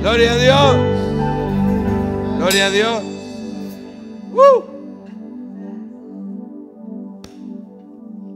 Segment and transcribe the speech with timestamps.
[0.00, 0.76] Gloria a Dios.
[2.38, 3.02] Gloria a Dios.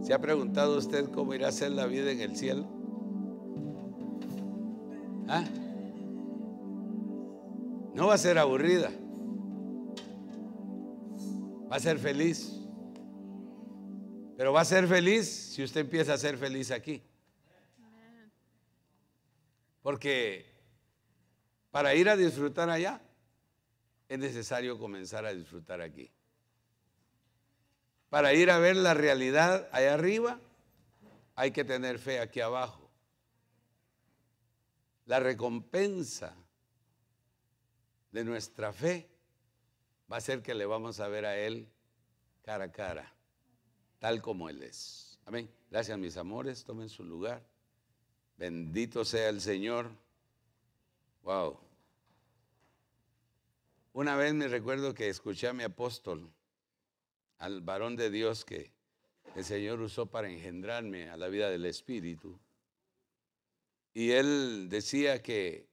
[0.02, 2.66] ¿Se ha preguntado usted cómo irá a ser la vida en el cielo?
[5.26, 5.44] ¿Ah?
[7.94, 8.90] No va a ser aburrida.
[11.72, 12.60] Va a ser feliz.
[14.36, 17.02] Pero va a ser feliz si usted empieza a ser feliz aquí.
[19.80, 20.53] Porque
[21.74, 23.00] para ir a disfrutar allá
[24.08, 26.08] es necesario comenzar a disfrutar aquí.
[28.10, 30.38] Para ir a ver la realidad allá arriba
[31.34, 32.88] hay que tener fe aquí abajo.
[35.06, 36.36] La recompensa
[38.12, 39.08] de nuestra fe
[40.10, 41.68] va a ser que le vamos a ver a Él
[42.44, 43.12] cara a cara,
[43.98, 45.18] tal como Él es.
[45.26, 45.50] Amén.
[45.72, 46.62] Gracias, mis amores.
[46.62, 47.42] Tomen su lugar.
[48.36, 49.90] Bendito sea el Señor.
[51.24, 51.64] Wow.
[53.96, 56.28] Una vez me recuerdo que escuché a mi apóstol,
[57.38, 58.72] al varón de Dios que
[59.36, 62.40] el Señor usó para engendrarme a la vida del Espíritu.
[63.92, 65.68] Y él decía que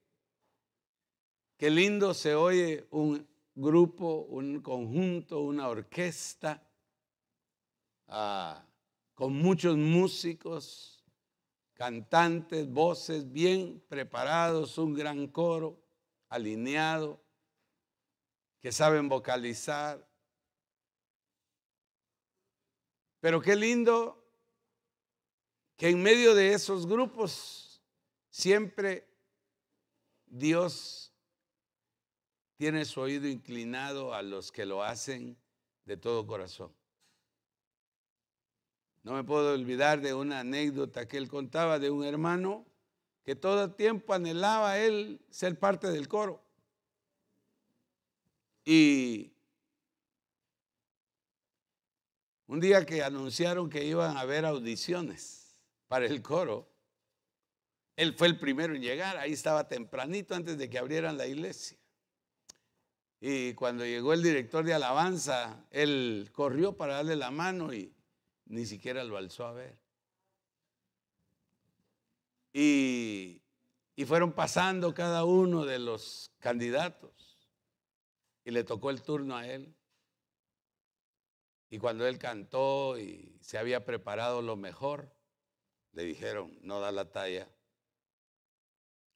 [1.58, 6.64] qué lindo se oye un grupo, un conjunto, una orquesta
[8.08, 8.64] ah,
[9.16, 11.04] con muchos músicos,
[11.74, 15.82] cantantes, voces bien preparados, un gran coro
[16.30, 17.21] alineado,
[18.62, 20.08] que saben vocalizar.
[23.20, 24.24] Pero qué lindo
[25.76, 27.82] que en medio de esos grupos
[28.30, 29.08] siempre
[30.28, 31.12] Dios
[32.56, 35.36] tiene su oído inclinado a los que lo hacen
[35.86, 36.72] de todo corazón.
[39.04, 42.68] No me puedo olvidar de una anécdota que él contaba de un hermano
[43.24, 46.44] que todo el tiempo anhelaba él ser parte del coro.
[48.64, 49.34] Y
[52.48, 55.56] un día que anunciaron que iban a haber audiciones
[55.88, 56.70] para el coro,
[57.96, 61.78] él fue el primero en llegar, ahí estaba tempranito antes de que abrieran la iglesia.
[63.20, 67.94] Y cuando llegó el director de alabanza, él corrió para darle la mano y
[68.46, 69.78] ni siquiera lo alzó a ver.
[72.54, 73.42] Y,
[73.96, 77.21] y fueron pasando cada uno de los candidatos
[78.44, 79.76] y le tocó el turno a él.
[81.70, 85.16] Y cuando él cantó y se había preparado lo mejor,
[85.94, 87.50] le dijeron, no da la talla,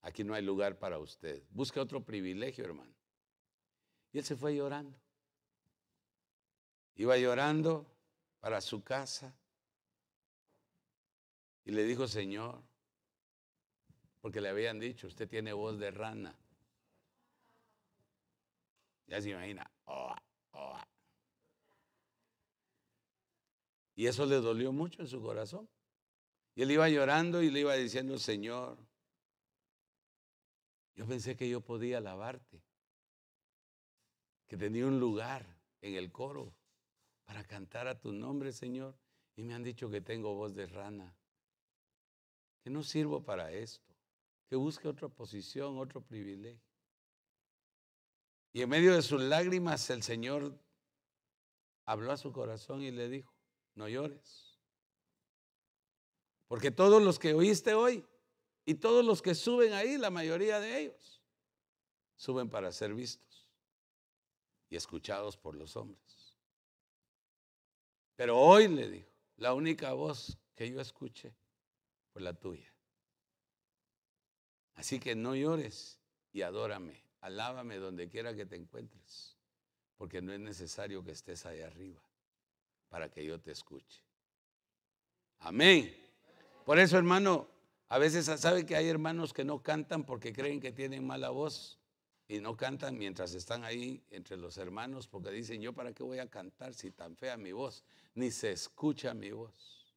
[0.02, 2.96] aquí no hay lugar para usted, busque otro privilegio, hermano.
[4.12, 4.98] Y él se fue llorando.
[6.96, 7.86] Iba llorando
[8.40, 9.36] para su casa
[11.66, 12.64] y le dijo, Señor,
[14.22, 16.38] porque le habían dicho, usted tiene voz de rana.
[19.08, 19.70] Ya se imagina.
[23.96, 25.70] Y eso le dolió mucho en su corazón.
[26.54, 28.78] Y él iba llorando y le iba diciendo, Señor,
[30.96, 32.62] yo pensé que yo podía alabarte,
[34.48, 35.46] que tenía un lugar
[35.82, 36.54] en el coro
[37.26, 38.98] para cantar a tu nombre, Señor.
[39.36, 41.14] Y me han dicho que tengo voz de rana,
[42.64, 43.94] que no sirvo para esto,
[44.48, 46.65] que busque otra posición, otro privilegio.
[48.56, 50.58] Y en medio de sus lágrimas el Señor
[51.84, 53.36] habló a su corazón y le dijo,
[53.74, 54.58] no llores.
[56.48, 58.08] Porque todos los que oíste hoy
[58.64, 61.22] y todos los que suben ahí, la mayoría de ellos,
[62.16, 63.46] suben para ser vistos
[64.70, 66.38] y escuchados por los hombres.
[68.16, 71.36] Pero hoy le dijo, la única voz que yo escuché
[72.14, 72.74] fue la tuya.
[74.76, 76.00] Así que no llores
[76.32, 77.05] y adórame.
[77.26, 79.36] Alábame donde quiera que te encuentres,
[79.98, 82.00] porque no es necesario que estés ahí arriba
[82.88, 84.04] para que yo te escuche.
[85.40, 85.92] Amén.
[86.68, 87.48] Por eso, hermano,
[87.90, 91.80] a veces sabe que hay hermanos que no cantan porque creen que tienen mala voz
[92.28, 96.20] y no cantan mientras están ahí entre los hermanos porque dicen, yo para qué voy
[96.20, 97.84] a cantar si tan fea mi voz,
[98.14, 99.96] ni se escucha mi voz.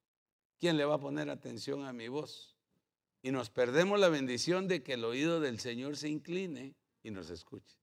[0.58, 2.56] ¿Quién le va a poner atención a mi voz?
[3.20, 7.30] Y nos perdemos la bendición de que el oído del Señor se incline y nos
[7.30, 7.76] escuche.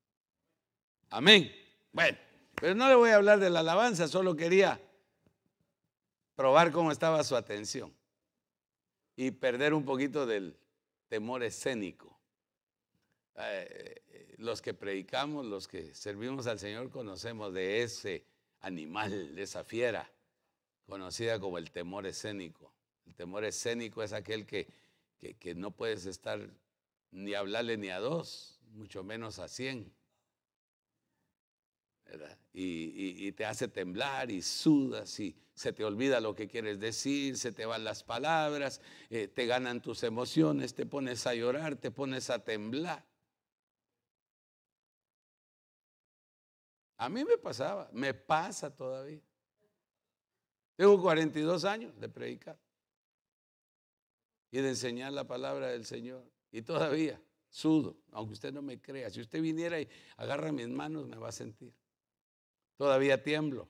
[1.09, 1.51] Amén.
[1.91, 2.17] Bueno,
[2.55, 4.81] pero no le voy a hablar de la alabanza, solo quería
[6.35, 7.93] probar cómo estaba su atención
[9.15, 10.57] y perder un poquito del
[11.07, 12.17] temor escénico.
[13.37, 18.25] Eh, los que predicamos, los que servimos al Señor, conocemos de ese
[18.61, 20.09] animal, de esa fiera,
[20.85, 22.73] conocida como el temor escénico.
[23.05, 24.67] El temor escénico es aquel que,
[25.17, 26.39] que, que no puedes estar
[27.11, 29.91] ni hablarle ni a dos, mucho menos a 100.
[32.53, 37.51] Y, te hace temblar y sudas y se te olvida lo que quieres decir, se
[37.51, 38.79] te van las palabras,
[39.09, 43.03] eh, te ganan tus emociones, te pones a llorar, te pones a temblar.
[46.97, 49.21] A mí me pasaba, me pasa todavía.
[50.77, 52.57] Tengo 42 años de predicar
[54.51, 56.23] y de enseñar la palabra del Señor.
[56.51, 57.19] Y todavía
[57.55, 59.09] sudo, aunque usted no me crea.
[59.09, 59.87] Si usted viniera y
[60.17, 61.73] agarra mis manos, me va a sentir.
[62.75, 63.69] Todavía tiemblo.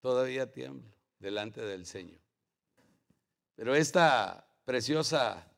[0.00, 2.18] Todavía tiemblo delante del Señor.
[3.54, 5.52] Pero esta preciosa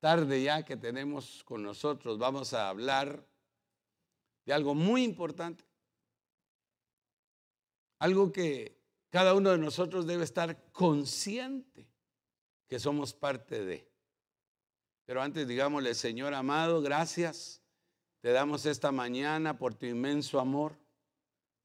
[0.00, 3.24] tarde ya que tenemos con nosotros, vamos a hablar
[4.44, 5.64] de algo muy importante.
[8.00, 8.76] Algo que
[9.08, 11.88] cada uno de nosotros debe estar consciente
[12.66, 13.87] que somos parte de.
[15.08, 17.62] Pero antes digámosle, Señor amado, gracias.
[18.20, 20.76] Te damos esta mañana por tu inmenso amor,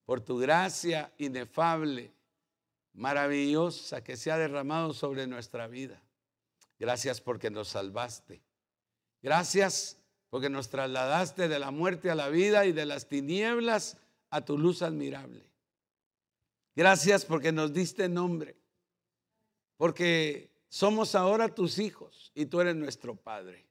[0.05, 2.13] por tu gracia inefable,
[2.93, 6.01] maravillosa que se ha derramado sobre nuestra vida.
[6.79, 8.41] Gracias porque nos salvaste.
[9.21, 9.97] Gracias
[10.29, 13.97] porque nos trasladaste de la muerte a la vida y de las tinieblas
[14.29, 15.43] a tu luz admirable.
[16.77, 18.55] Gracias porque nos diste nombre,
[19.75, 23.63] porque somos ahora tus hijos y tú eres nuestro Padre.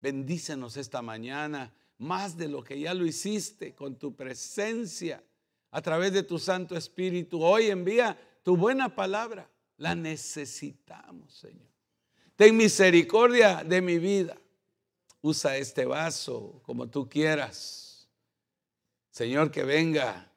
[0.00, 5.22] Bendícenos esta mañana más de lo que ya lo hiciste con tu presencia
[5.70, 7.42] a través de tu Santo Espíritu.
[7.42, 9.46] Hoy envía tu buena palabra.
[9.76, 11.68] La necesitamos, Señor.
[12.34, 14.38] Ten misericordia de mi vida
[15.20, 18.08] usa este vaso como tú quieras.
[19.10, 20.32] Señor, que venga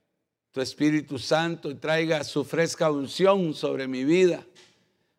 [0.52, 4.46] tu Espíritu Santo y traiga su fresca unción sobre mi vida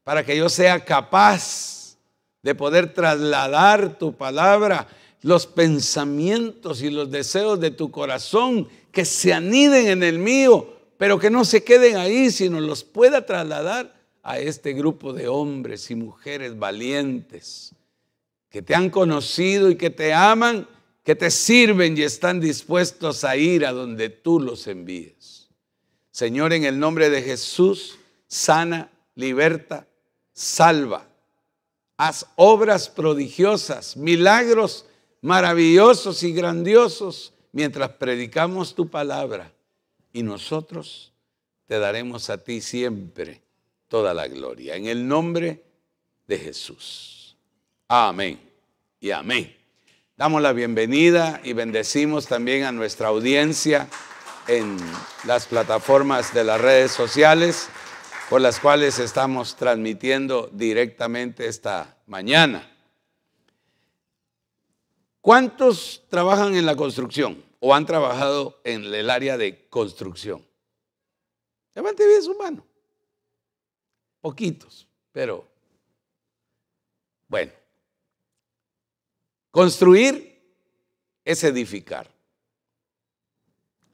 [0.08, 1.98] para que yo sea capaz
[2.42, 4.88] de poder trasladar tu palabra,
[5.20, 11.18] los pensamientos y los deseos de tu corazón que se aniden en el mío, pero
[11.18, 15.94] que no se queden ahí, sino los pueda trasladar a este grupo de hombres y
[15.94, 17.74] mujeres valientes
[18.48, 20.66] que te han conocido y que te aman,
[21.04, 25.50] que te sirven y están dispuestos a ir a donde tú los envíes.
[26.10, 29.87] Señor, en el nombre de Jesús, sana, liberta,
[30.38, 31.04] salva.
[31.96, 34.86] Haz obras prodigiosas, milagros
[35.20, 39.52] maravillosos y grandiosos mientras predicamos tu palabra.
[40.12, 41.12] Y nosotros
[41.66, 43.42] te daremos a ti siempre
[43.88, 44.76] toda la gloria.
[44.76, 45.64] En el nombre
[46.28, 47.36] de Jesús.
[47.88, 48.38] Amén
[49.00, 49.56] y amén.
[50.16, 53.88] Damos la bienvenida y bendecimos también a nuestra audiencia
[54.46, 54.76] en
[55.24, 57.68] las plataformas de las redes sociales
[58.28, 62.70] por las cuales estamos transmitiendo directamente esta mañana.
[65.20, 70.46] ¿Cuántos trabajan en la construcción o han trabajado en el área de construcción?
[71.74, 72.66] Levante bien su mano.
[74.20, 75.46] Poquitos, pero
[77.28, 77.52] bueno.
[79.50, 80.38] Construir
[81.24, 82.10] es edificar.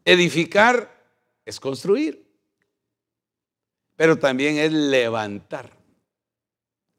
[0.05, 0.91] Edificar
[1.45, 2.24] es construir,
[3.97, 5.71] pero también es levantar,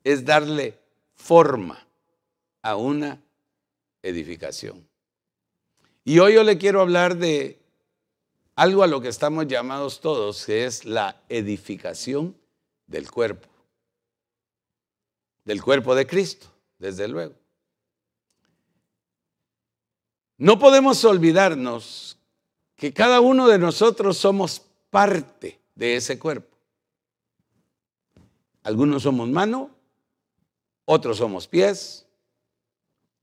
[0.04, 0.78] es darle
[1.16, 1.86] forma
[2.62, 3.22] a una
[4.02, 4.88] edificación.
[6.04, 7.60] Y hoy yo le quiero hablar de
[8.56, 12.38] algo a lo que estamos llamados todos, que es la edificación
[12.88, 13.50] del cuerpo,
[15.44, 17.34] del cuerpo de Cristo, desde luego.
[20.38, 22.18] No podemos olvidarnos
[22.76, 26.55] que cada uno de nosotros somos parte de ese cuerpo.
[28.66, 29.70] Algunos somos mano,
[30.86, 32.08] otros somos pies,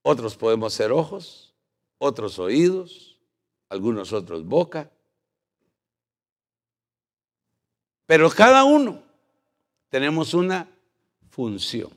[0.03, 1.53] otros podemos ser ojos,
[1.99, 3.19] otros oídos,
[3.69, 4.89] algunos otros boca.
[8.07, 9.03] Pero cada uno
[9.89, 10.69] tenemos una
[11.29, 11.91] función,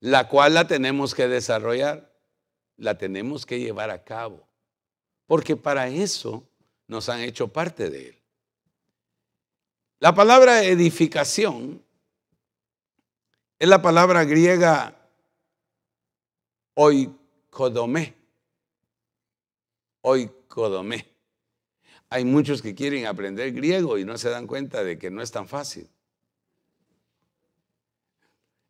[0.00, 2.10] la cual la tenemos que desarrollar
[2.78, 4.48] la tenemos que llevar a cabo,
[5.26, 6.42] porque para eso
[6.86, 8.19] nos han hecho parte de él.
[10.00, 11.84] La palabra edificación
[13.58, 14.96] es la palabra griega
[16.72, 18.14] oikodomé.
[20.00, 21.06] Oikodomé.
[22.08, 25.30] Hay muchos que quieren aprender griego y no se dan cuenta de que no es
[25.30, 25.86] tan fácil.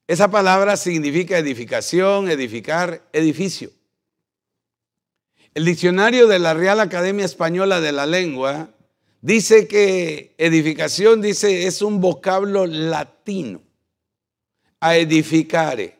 [0.08, 3.70] Esa palabra significa edificación, edificar, edificio.
[5.54, 8.70] El diccionario de la Real Academia Española de la Lengua
[9.20, 13.62] dice que edificación, dice, es un vocablo latino,
[14.80, 15.98] a edificare,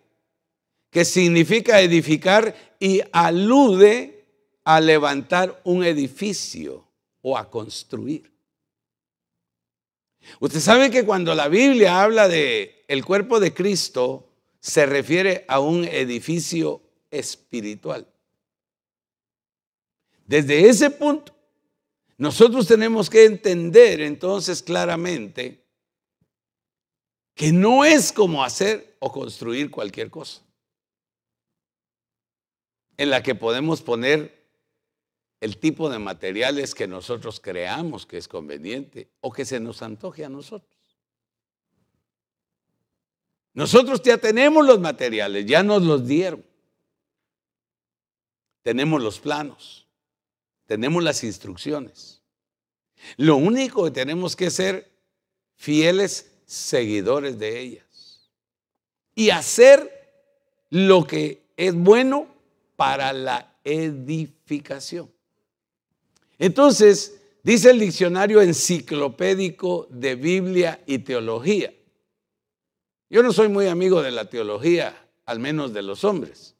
[0.91, 4.25] que significa edificar y alude
[4.65, 6.87] a levantar un edificio
[7.23, 8.31] o a construir.
[10.39, 14.29] Usted sabe que cuando la Biblia habla de el cuerpo de Cristo,
[14.61, 18.07] se refiere a un edificio espiritual.
[20.27, 21.35] Desde ese punto,
[22.21, 25.65] nosotros tenemos que entender entonces claramente
[27.35, 30.43] que no es como hacer o construir cualquier cosa
[32.99, 34.39] en la que podemos poner
[35.41, 40.23] el tipo de materiales que nosotros creamos que es conveniente o que se nos antoje
[40.23, 40.79] a nosotros.
[43.55, 46.45] Nosotros ya tenemos los materiales, ya nos los dieron.
[48.61, 49.87] Tenemos los planos,
[50.71, 52.23] tenemos las instrucciones.
[53.17, 54.89] Lo único que tenemos que ser
[55.57, 58.31] fieles seguidores de ellas
[59.17, 59.91] y hacer
[60.69, 62.29] lo que es bueno
[62.77, 65.11] para la edificación.
[66.39, 71.75] Entonces, dice el diccionario enciclopédico de Biblia y teología.
[73.09, 74.97] Yo no soy muy amigo de la teología,
[75.27, 76.55] al menos de los hombres,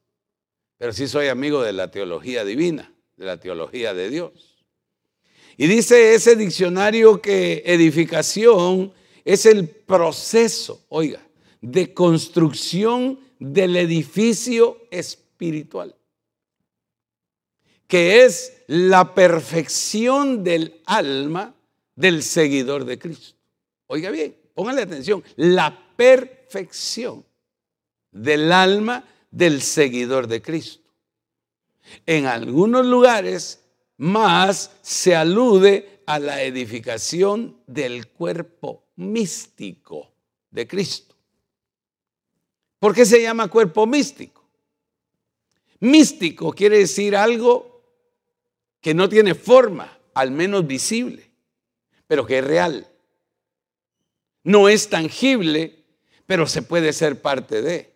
[0.77, 4.57] pero sí soy amigo de la teología divina, de la teología de Dios.
[5.55, 8.91] Y dice ese diccionario que edificación
[9.23, 11.21] es el proceso, oiga,
[11.61, 15.95] de construcción del edificio espiritual
[17.91, 21.53] que es la perfección del alma
[21.93, 23.35] del seguidor de Cristo.
[23.87, 27.25] Oiga bien, póngale atención, la perfección
[28.09, 30.80] del alma del seguidor de Cristo.
[32.05, 33.63] En algunos lugares
[33.97, 40.11] más se alude a la edificación del cuerpo místico
[40.49, 41.15] de Cristo.
[42.79, 44.43] ¿Por qué se llama cuerpo místico?
[45.79, 47.83] Místico quiere decir algo
[48.81, 51.31] que no tiene forma, al menos visible,
[52.07, 52.87] pero que es real.
[54.43, 55.85] No es tangible,
[56.25, 57.93] pero se puede ser parte de.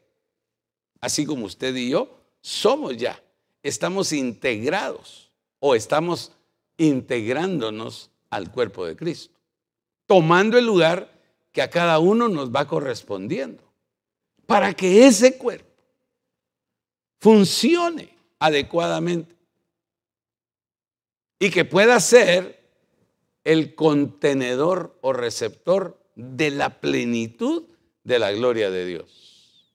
[1.02, 3.20] Así como usted y yo somos ya,
[3.66, 6.32] estamos integrados o estamos
[6.78, 9.34] integrándonos al cuerpo de Cristo,
[10.06, 11.12] tomando el lugar
[11.52, 13.64] que a cada uno nos va correspondiendo,
[14.46, 15.74] para que ese cuerpo
[17.20, 19.36] funcione adecuadamente
[21.40, 22.64] y que pueda ser
[23.44, 27.64] el contenedor o receptor de la plenitud
[28.04, 29.74] de la gloria de Dios.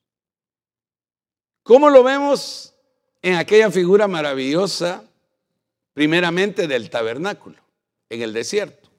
[1.63, 2.70] ¿Cómo lo vemos
[3.21, 5.03] en aquella figura maravillosa,
[5.93, 7.57] primeramente del tabernáculo,
[8.09, 8.89] en el desierto?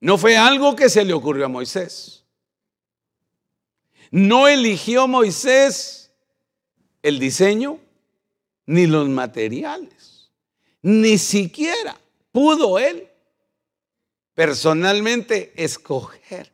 [0.00, 2.24] No fue algo que se le ocurrió a Moisés.
[4.10, 6.12] No eligió Moisés
[7.02, 7.80] el diseño,
[8.66, 10.30] ni los materiales.
[10.82, 11.98] Ni siquiera
[12.30, 13.08] pudo él
[14.34, 16.52] personalmente escoger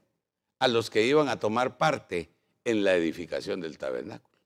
[0.59, 2.34] a los que iban a tomar parte
[2.65, 4.39] en la edificación del tabernáculo.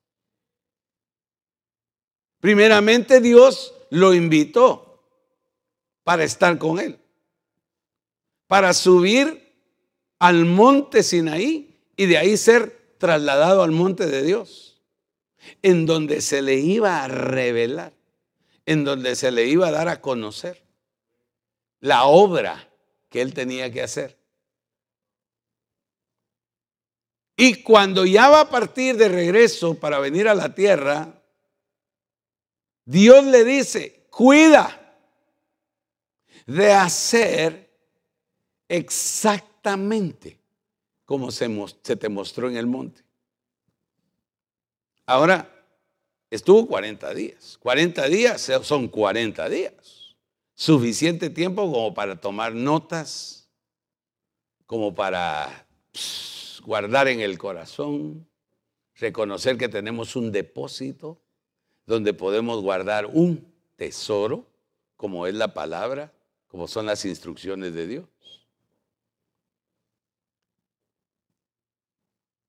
[2.41, 5.03] Primeramente Dios lo invitó
[6.05, 6.99] para estar con él,
[8.47, 9.53] para subir
[10.19, 14.69] al monte Sinaí y de ahí ser trasladado al monte de Dios
[15.63, 17.93] en donde se le iba a revelar,
[18.67, 20.63] en donde se le iba a dar a conocer
[21.81, 22.69] la obra
[23.09, 24.18] que él tenía que hacer.
[27.41, 31.23] Y cuando ya va a partir de regreso para venir a la tierra,
[32.85, 34.99] Dios le dice, cuida
[36.47, 37.71] de hacer
[38.67, 40.41] exactamente
[41.05, 41.49] como se,
[41.85, 43.05] se te mostró en el monte.
[45.07, 45.49] Ahora,
[46.31, 47.57] estuvo 40 días.
[47.61, 50.17] 40 días son 40 días.
[50.57, 53.49] Suficiente tiempo como para tomar notas,
[54.67, 55.68] como para
[56.61, 58.29] guardar en el corazón,
[58.95, 61.21] reconocer que tenemos un depósito
[61.87, 64.47] donde podemos guardar un tesoro,
[64.97, 66.13] como es la palabra,
[66.49, 68.09] como son las instrucciones de Dios.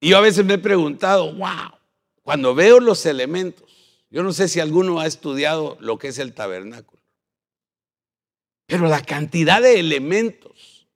[0.01, 1.71] Y yo a veces me he preguntado, wow,
[2.23, 3.69] cuando veo los elementos,
[4.09, 7.01] yo no sé si alguno ha estudiado lo que es el tabernáculo,
[8.65, 10.87] pero la cantidad de elementos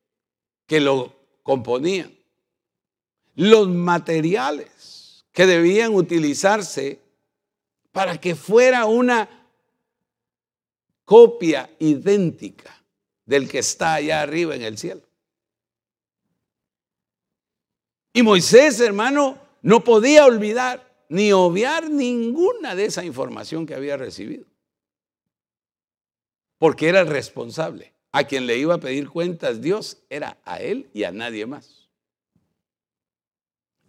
[0.66, 2.14] que lo componían,
[3.36, 7.00] los materiales que debían utilizarse
[7.92, 9.30] para que fuera una
[11.06, 12.84] copia idéntica
[13.26, 15.02] del que está allá arriba en el cielo.
[18.14, 24.46] Y Moisés, hermano, no podía olvidar ni obviar ninguna de esa información que había recibido.
[26.60, 27.94] Porque era el responsable.
[28.12, 31.83] A quien le iba a pedir cuentas Dios era a él y a nadie más.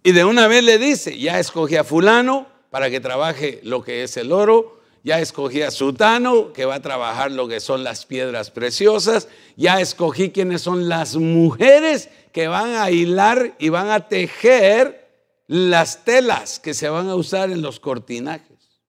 [0.06, 4.02] Y de una vez le dice, ya escogí a fulano para que trabaje lo que
[4.02, 8.04] es el oro, ya escogí a Sutano, que va a trabajar lo que son las
[8.04, 14.06] piedras preciosas, ya escogí quiénes son las mujeres que van a hilar y van a
[14.06, 15.08] tejer
[15.46, 18.82] las telas que se van a usar en los cortinajes.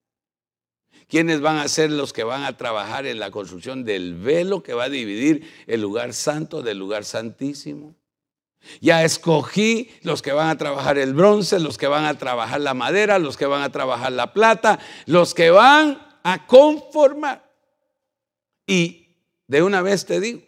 [1.08, 4.74] ¿Quiénes van a ser los que van a trabajar en la construcción del velo que
[4.74, 7.96] va a dividir el lugar santo del lugar santísimo?
[8.82, 12.74] Ya escogí los que van a trabajar el bronce, los que van a trabajar la
[12.74, 17.50] madera, los que van a trabajar la plata, los que van a conformar.
[18.68, 19.08] Y
[19.48, 20.42] de una vez te digo,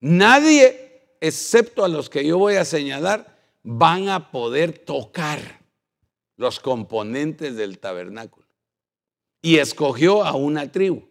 [0.00, 5.60] nadie, excepto a los que yo voy a señalar, van a poder tocar
[6.36, 8.46] los componentes del tabernáculo.
[9.42, 11.02] Y escogió a una tribu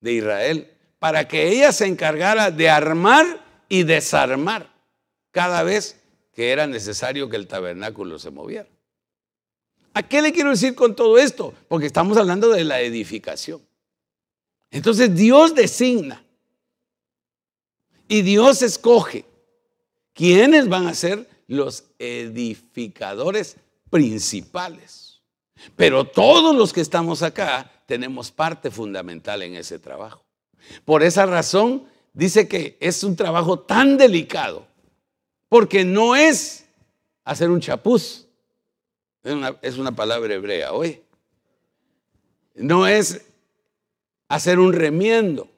[0.00, 4.72] de Israel para que ella se encargara de armar y desarmar
[5.30, 6.00] cada vez
[6.32, 8.68] que era necesario que el tabernáculo se moviera.
[9.94, 11.52] ¿A qué le quiero decir con todo esto?
[11.66, 13.60] Porque estamos hablando de la edificación.
[14.70, 16.24] Entonces Dios designa
[18.06, 19.24] y Dios escoge
[20.12, 23.56] quiénes van a ser los edificadores
[23.90, 25.20] principales.
[25.74, 30.24] Pero todos los que estamos acá tenemos parte fundamental en ese trabajo.
[30.84, 34.66] Por esa razón dice que es un trabajo tan delicado,
[35.48, 36.66] porque no es
[37.22, 38.26] hacer un chapuz,
[39.62, 41.00] es una, palabra hebrea, hoy.
[42.56, 43.24] No es
[44.26, 45.48] hacer un remiendo,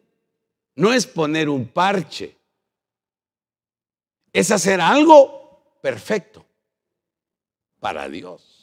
[0.74, 2.36] no es poner un parche,
[4.30, 6.44] es hacer algo perfecto
[7.78, 8.59] para Dios.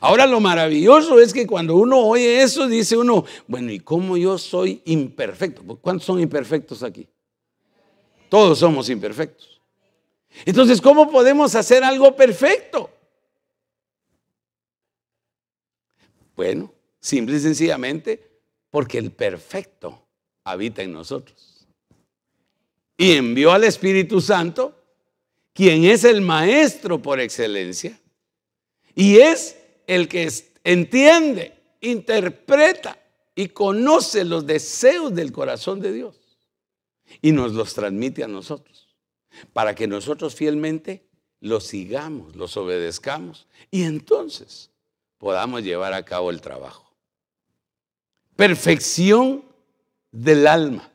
[0.00, 4.38] Ahora lo maravilloso es que cuando uno oye eso, dice uno, bueno, ¿y cómo yo
[4.38, 5.62] soy imperfecto?
[5.80, 7.08] ¿Cuántos son imperfectos aquí?
[8.28, 9.60] Todos somos imperfectos.
[10.44, 12.90] Entonces, ¿cómo podemos hacer algo perfecto?
[16.36, 18.30] Bueno, simple y sencillamente
[18.70, 20.06] porque el perfecto
[20.44, 21.66] habita en nosotros.
[22.96, 24.76] Y envió al Espíritu Santo
[25.52, 27.98] quien es el maestro por excelencia
[28.94, 29.56] y es
[29.90, 32.96] el que entiende, interpreta
[33.34, 36.16] y conoce los deseos del corazón de Dios
[37.20, 38.94] y nos los transmite a nosotros
[39.52, 41.08] para que nosotros fielmente
[41.40, 44.70] los sigamos, los obedezcamos y entonces
[45.18, 46.94] podamos llevar a cabo el trabajo.
[48.36, 49.44] Perfección
[50.12, 50.88] del alma.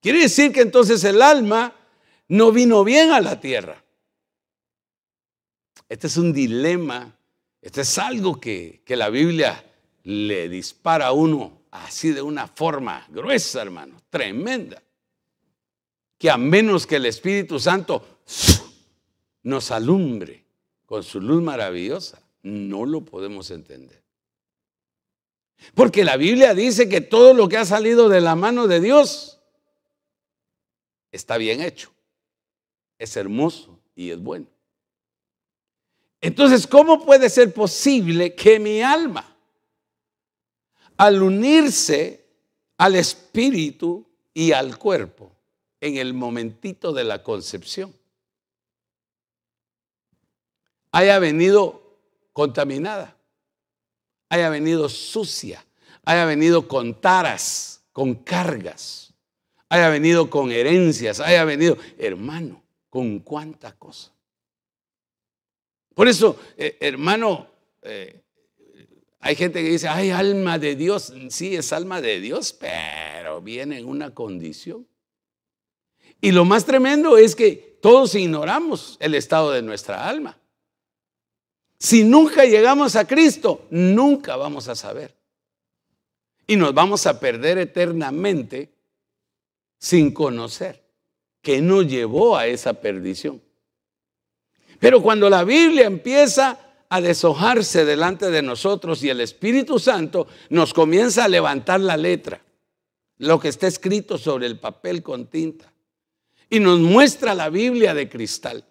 [0.00, 1.72] Quiere decir que entonces el alma
[2.26, 3.84] no vino bien a la tierra.
[5.92, 7.14] Este es un dilema,
[7.60, 9.62] este es algo que, que la Biblia
[10.04, 14.82] le dispara a uno así de una forma gruesa, hermano, tremenda,
[16.16, 18.22] que a menos que el Espíritu Santo
[19.42, 20.46] nos alumbre
[20.86, 24.02] con su luz maravillosa, no lo podemos entender.
[25.74, 29.42] Porque la Biblia dice que todo lo que ha salido de la mano de Dios
[31.10, 31.92] está bien hecho
[32.98, 34.51] es hermoso y es bueno.
[36.22, 39.36] Entonces, ¿cómo puede ser posible que mi alma,
[40.96, 42.24] al unirse
[42.78, 45.32] al espíritu y al cuerpo
[45.80, 47.92] en el momentito de la concepción,
[50.92, 51.98] haya venido
[52.32, 53.16] contaminada,
[54.28, 55.66] haya venido sucia,
[56.04, 59.12] haya venido con taras, con cargas,
[59.68, 64.11] haya venido con herencias, haya venido, hermano, con cuánta cosa.
[65.94, 67.46] Por eso, eh, hermano,
[67.82, 68.22] eh,
[69.20, 71.12] hay gente que dice, ay, alma de Dios.
[71.28, 74.86] Sí, es alma de Dios, pero viene en una condición.
[76.20, 80.38] Y lo más tremendo es que todos ignoramos el estado de nuestra alma.
[81.78, 85.16] Si nunca llegamos a Cristo, nunca vamos a saber.
[86.46, 88.72] Y nos vamos a perder eternamente
[89.78, 90.82] sin conocer
[91.40, 93.42] que nos llevó a esa perdición.
[94.82, 100.74] Pero cuando la Biblia empieza a deshojarse delante de nosotros y el Espíritu Santo nos
[100.74, 102.42] comienza a levantar la letra,
[103.18, 105.72] lo que está escrito sobre el papel con tinta,
[106.50, 108.64] y nos muestra la Biblia de cristal,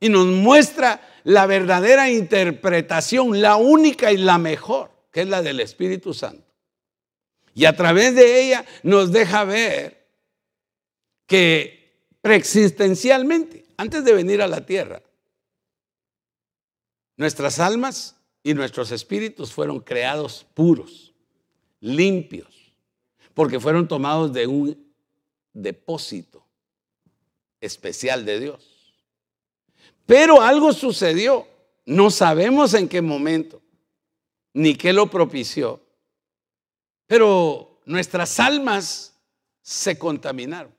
[0.00, 5.60] y nos muestra la verdadera interpretación, la única y la mejor, que es la del
[5.60, 6.50] Espíritu Santo.
[7.54, 10.08] Y a través de ella nos deja ver
[11.26, 15.02] que preexistencialmente, antes de venir a la tierra,
[17.16, 21.14] Nuestras almas y nuestros espíritus fueron creados puros,
[21.80, 22.74] limpios,
[23.34, 24.92] porque fueron tomados de un
[25.52, 26.44] depósito
[27.60, 28.94] especial de Dios.
[30.06, 31.46] Pero algo sucedió,
[31.86, 33.62] no sabemos en qué momento,
[34.52, 35.80] ni qué lo propició,
[37.06, 39.16] pero nuestras almas
[39.62, 40.74] se contaminaron,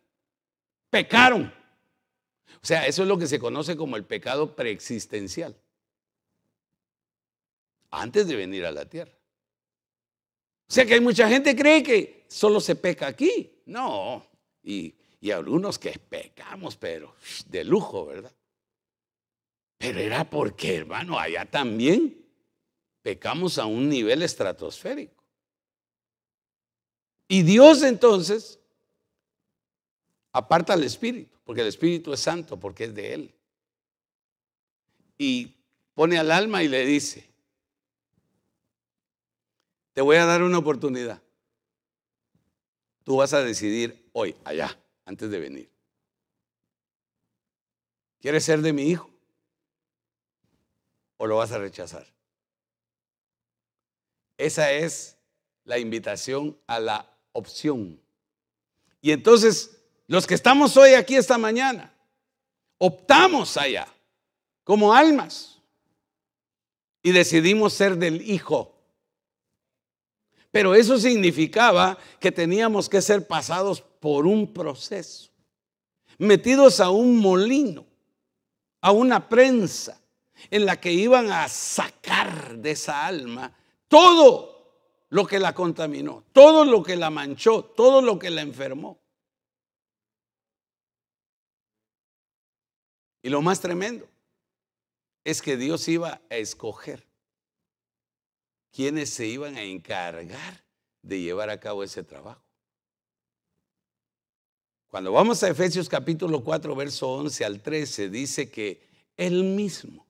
[0.89, 1.53] pecaron.
[2.62, 5.55] O sea, eso es lo que se conoce como el pecado preexistencial
[7.91, 9.12] antes de venir a la tierra.
[10.67, 13.51] O sea que hay mucha gente que cree que solo se peca aquí.
[13.65, 14.25] No.
[14.63, 17.15] Y, y algunos que pecamos, pero
[17.47, 18.34] de lujo, ¿verdad?
[19.77, 22.25] Pero era porque, hermano, allá también
[23.01, 25.23] pecamos a un nivel estratosférico.
[27.27, 28.60] Y Dios entonces
[30.36, 33.36] aparta al Espíritu, porque el Espíritu es santo, porque es de Él.
[35.17, 35.56] Y
[35.93, 37.30] pone al alma y le dice,
[39.93, 41.21] te voy a dar una oportunidad.
[43.06, 45.69] Tú vas a decidir hoy, allá, antes de venir.
[48.19, 49.10] ¿Quieres ser de mi hijo?
[51.15, 52.06] ¿O lo vas a rechazar?
[54.38, 55.17] Esa es
[55.63, 58.02] la invitación a la opción.
[59.00, 61.94] Y entonces, los que estamos hoy aquí esta mañana,
[62.78, 63.88] optamos allá
[64.63, 65.60] como almas
[67.02, 68.74] y decidimos ser del hijo.
[70.52, 75.30] Pero eso significaba que teníamos que ser pasados por un proceso,
[76.18, 77.86] metidos a un molino,
[78.82, 80.00] a una prensa,
[80.50, 83.54] en la que iban a sacar de esa alma
[83.88, 84.56] todo
[85.10, 89.00] lo que la contaminó, todo lo que la manchó, todo lo que la enfermó.
[93.25, 94.07] Y lo más tremendo
[95.23, 97.03] es que Dios iba a escoger
[98.71, 100.63] quienes se iban a encargar
[101.01, 102.43] de llevar a cabo ese trabajo.
[104.85, 110.05] Cuando vamos a Efesios capítulo 4, verso 11 al 13, dice que Él mismo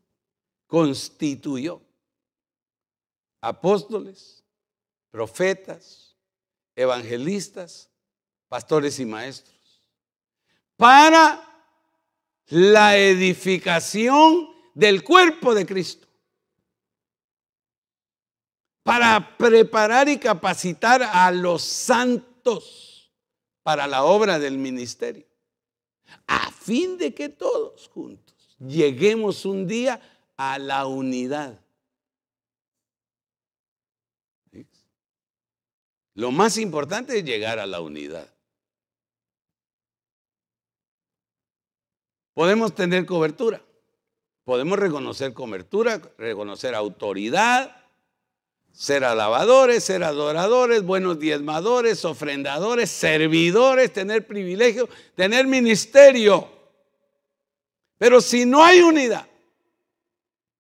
[0.68, 1.82] constituyó
[3.40, 4.44] apóstoles,
[5.10, 6.18] profetas,
[6.76, 7.90] evangelistas,
[8.50, 9.86] pastores y maestros,
[10.76, 11.55] para
[12.48, 16.08] la edificación del cuerpo de Cristo
[18.84, 23.12] para preparar y capacitar a los santos
[23.64, 25.26] para la obra del ministerio,
[26.28, 30.00] a fin de que todos juntos lleguemos un día
[30.38, 31.60] a la unidad.
[36.14, 38.35] Lo más importante es llegar a la unidad.
[42.36, 43.62] Podemos tener cobertura,
[44.44, 47.82] podemos reconocer cobertura, reconocer autoridad,
[48.74, 56.50] ser alabadores, ser adoradores, buenos diezmadores, ofrendadores, servidores, tener privilegio, tener ministerio.
[57.98, 59.26] Pero si no hay unidad,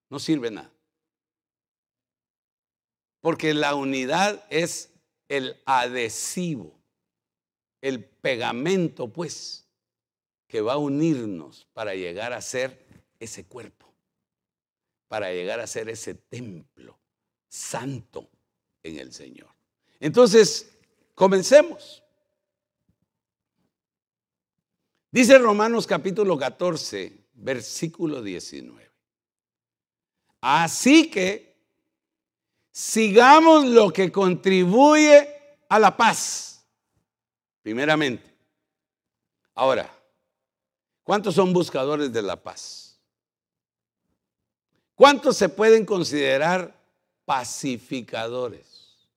[0.09, 0.71] no sirve nada.
[3.19, 4.93] Porque la unidad es
[5.27, 6.79] el adhesivo,
[7.81, 9.64] el pegamento, pues,
[10.55, 12.85] que va a unirnos para llegar a ser
[13.19, 13.93] ese cuerpo,
[15.09, 16.97] para llegar a ser ese templo
[17.49, 18.29] santo
[18.81, 19.49] en el Señor.
[19.99, 20.71] Entonces,
[21.13, 22.01] comencemos.
[25.11, 28.89] Dice Romanos capítulo 14, versículo 19.
[30.39, 31.53] Así que
[32.71, 35.27] sigamos lo que contribuye
[35.67, 36.65] a la paz,
[37.61, 38.33] primeramente.
[39.53, 39.94] Ahora,
[41.05, 42.99] ¿cuántos son buscadores de la paz?
[44.95, 46.75] ¿Cuántos se pueden considerar
[47.25, 49.07] pacificadores.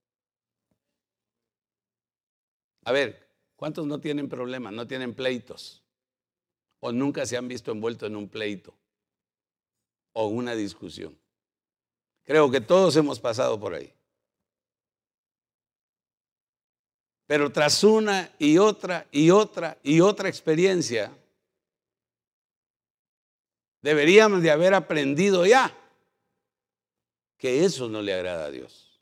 [2.85, 5.83] A ver, ¿cuántos no tienen problemas, no tienen pleitos?
[6.81, 8.74] ¿O nunca se han visto envueltos en un pleito
[10.12, 11.16] o una discusión?
[12.24, 13.92] Creo que todos hemos pasado por ahí.
[17.27, 21.12] Pero tras una y otra y otra y otra experiencia,
[23.83, 25.75] deberíamos de haber aprendido ya
[27.37, 29.01] que eso no le agrada a Dios.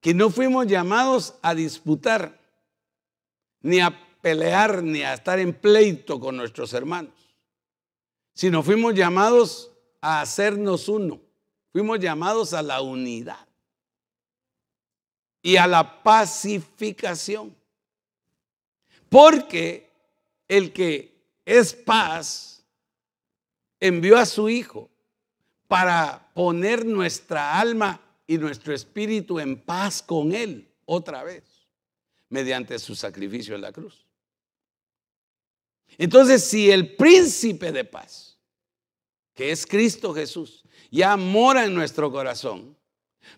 [0.00, 2.40] Que no fuimos llamados a disputar,
[3.60, 7.12] ni a pelear, ni a estar en pleito con nuestros hermanos,
[8.34, 11.20] sino fuimos llamados a hacernos uno.
[11.72, 13.48] Fuimos llamados a la unidad
[15.42, 17.56] y a la pacificación.
[19.08, 19.90] Porque
[20.46, 22.53] el que es paz
[23.80, 24.90] envió a su Hijo
[25.68, 31.66] para poner nuestra alma y nuestro espíritu en paz con Él otra vez,
[32.28, 34.06] mediante su sacrificio en la cruz.
[35.98, 38.38] Entonces, si el príncipe de paz,
[39.34, 42.76] que es Cristo Jesús, ya mora en nuestro corazón,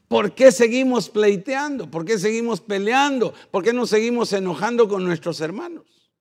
[0.08, 1.90] ¿por qué seguimos pleiteando?
[1.90, 3.32] ¿Por qué seguimos peleando?
[3.50, 6.12] ¿Por qué nos seguimos enojando con nuestros hermanos?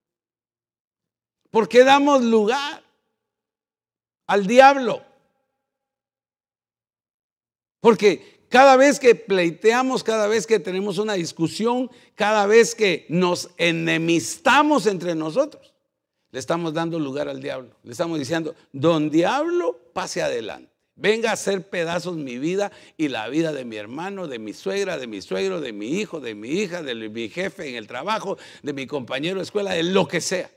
[1.51, 2.84] ¿Por qué damos lugar
[4.27, 5.03] al diablo?
[7.79, 13.49] Porque cada vez que pleiteamos, cada vez que tenemos una discusión, cada vez que nos
[13.57, 15.73] enemistamos entre nosotros,
[16.31, 17.75] le estamos dando lugar al diablo.
[17.83, 20.71] Le estamos diciendo, don diablo, pase adelante.
[20.97, 24.97] Venga a hacer pedazos mi vida y la vida de mi hermano, de mi suegra,
[24.97, 28.37] de mi suegro, de mi hijo, de mi hija, de mi jefe en el trabajo,
[28.63, 30.49] de mi compañero de escuela, de lo que sea.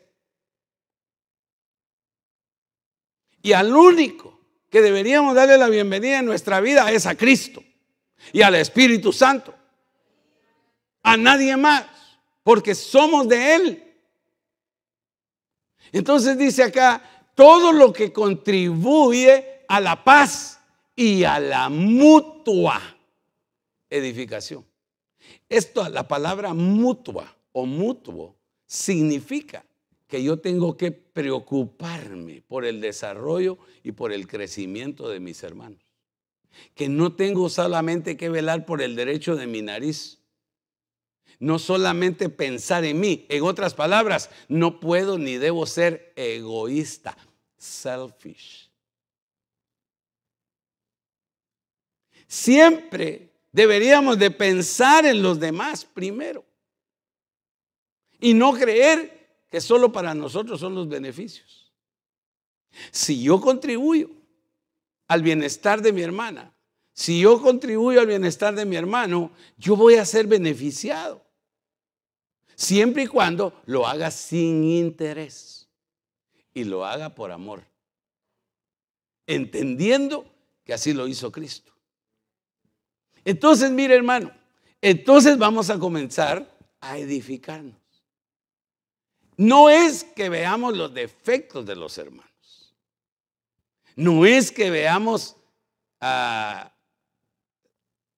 [3.48, 7.64] Y al único que deberíamos darle la bienvenida en nuestra vida es a Cristo
[8.30, 9.54] y al Espíritu Santo.
[11.02, 11.86] A nadie más,
[12.42, 13.94] porque somos de Él.
[15.92, 17.02] Entonces dice acá,
[17.34, 20.60] todo lo que contribuye a la paz
[20.94, 22.82] y a la mutua
[23.88, 24.62] edificación.
[25.48, 29.64] Esto, la palabra mutua o mutuo, significa
[30.08, 35.82] que yo tengo que preocuparme por el desarrollo y por el crecimiento de mis hermanos.
[36.74, 40.18] Que no tengo solamente que velar por el derecho de mi nariz.
[41.38, 43.26] No solamente pensar en mí.
[43.28, 47.16] En otras palabras, no puedo ni debo ser egoísta,
[47.58, 48.70] selfish.
[52.26, 56.46] Siempre deberíamos de pensar en los demás primero.
[58.20, 59.17] Y no creer
[59.48, 61.72] que solo para nosotros son los beneficios.
[62.90, 64.10] Si yo contribuyo
[65.06, 66.54] al bienestar de mi hermana,
[66.92, 71.24] si yo contribuyo al bienestar de mi hermano, yo voy a ser beneficiado.
[72.56, 75.68] Siempre y cuando lo haga sin interés
[76.52, 77.64] y lo haga por amor.
[79.26, 80.26] Entendiendo
[80.64, 81.72] que así lo hizo Cristo.
[83.24, 84.32] Entonces, mire hermano,
[84.80, 87.76] entonces vamos a comenzar a edificarnos.
[89.38, 92.74] No es que veamos los defectos de los hermanos.
[93.94, 95.36] No es que veamos
[96.00, 96.74] ah,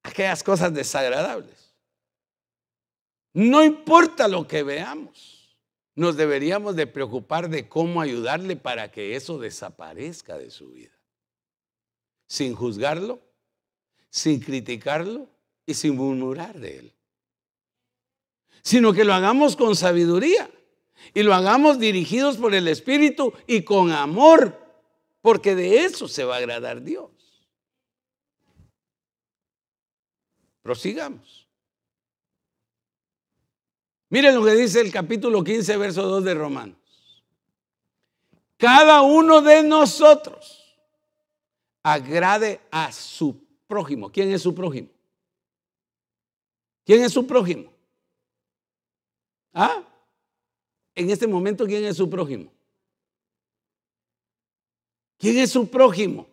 [0.03, 1.75] aquellas cosas desagradables.
[3.35, 5.59] No importa lo que veamos.
[5.95, 10.99] Nos deberíamos de preocupar de cómo ayudarle para que eso desaparezca de su vida.
[12.29, 13.21] Sin juzgarlo,
[14.09, 15.29] sin criticarlo
[15.67, 16.95] y sin murmurar de él.
[18.63, 20.51] Sino que lo hagamos con sabiduría
[21.15, 24.59] y lo hagamos dirigidos por el Espíritu y con amor,
[25.23, 27.11] porque de eso se va a agradar Dios.
[30.63, 31.49] Prosigamos.
[34.09, 36.77] Miren lo que dice el capítulo 15, verso 2 de Romanos.
[38.57, 40.77] Cada uno de nosotros
[41.83, 44.11] agrade a su prójimo.
[44.11, 44.89] ¿Quién es su prójimo?
[46.85, 47.73] ¿Quién es su prójimo?
[49.55, 49.83] ¿Ah?
[50.95, 52.53] En este momento, ¿quién es su prójimo?
[55.19, 56.29] ¿Quién es su prójimo?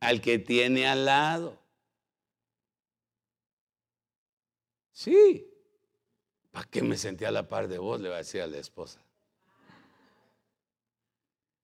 [0.00, 1.58] Al que tiene al lado.
[4.92, 5.48] Sí.
[6.50, 8.00] ¿Para qué me sentí a la par de vos?
[8.00, 9.00] Le va a decir a la esposa.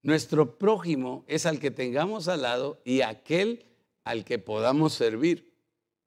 [0.02, 3.66] Nuestro prójimo es al que tengamos al lado y aquel
[4.04, 5.52] al que podamos servir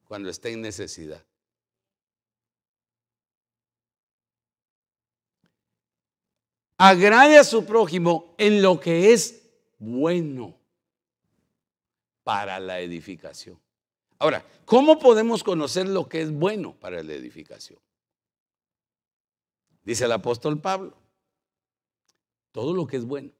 [0.03, 1.25] cuando esté en necesidad.
[6.77, 9.41] Agrade a su prójimo en lo que es
[9.77, 10.57] bueno
[12.23, 13.59] para la edificación.
[14.17, 17.79] Ahora, ¿cómo podemos conocer lo que es bueno para la edificación?
[19.83, 20.97] Dice el apóstol Pablo,
[22.51, 23.31] todo lo que es bueno,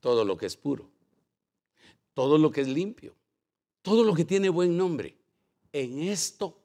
[0.00, 0.88] todo lo que es puro,
[2.14, 3.16] todo lo que es limpio,
[3.82, 5.16] todo lo que tiene buen nombre,
[5.72, 6.56] en esto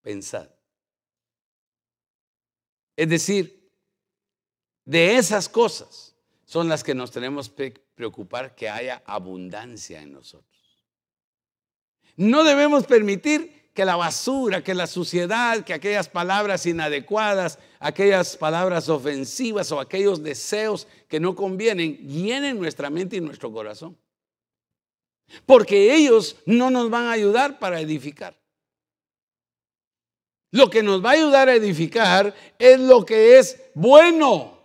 [0.00, 0.48] pensad.
[2.96, 3.59] Es decir,
[4.84, 6.14] de esas cosas
[6.44, 10.50] son las que nos tenemos que preocupar que haya abundancia en nosotros.
[12.16, 18.88] No debemos permitir que la basura, que la suciedad, que aquellas palabras inadecuadas, aquellas palabras
[18.88, 23.96] ofensivas o aquellos deseos que no convienen llenen nuestra mente y nuestro corazón.
[25.46, 28.36] Porque ellos no nos van a ayudar para edificar.
[30.50, 34.59] Lo que nos va a ayudar a edificar es lo que es bueno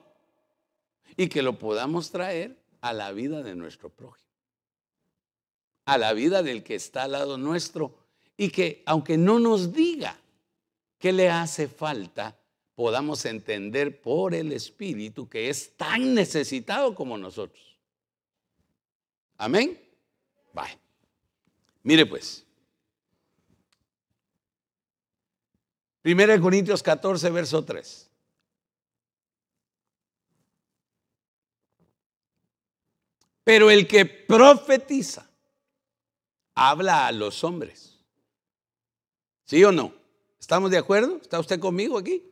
[1.18, 4.26] y que lo podamos traer a la vida de nuestro prójimo.
[5.86, 7.96] a la vida del que está al lado nuestro
[8.38, 10.18] y que aunque no nos diga
[10.98, 12.36] qué le hace falta,
[12.74, 17.78] podamos entender por el Espíritu que es tan necesitado como nosotros.
[19.38, 19.80] Amén.
[20.54, 20.78] Bye.
[21.84, 22.44] Mire pues.
[26.02, 28.05] Primera de Corintios 14, verso 3.
[33.46, 35.30] Pero el que profetiza
[36.56, 38.04] habla a los hombres.
[39.46, 39.94] ¿Sí o no?
[40.40, 41.18] ¿Estamos de acuerdo?
[41.22, 42.24] ¿Está usted conmigo aquí?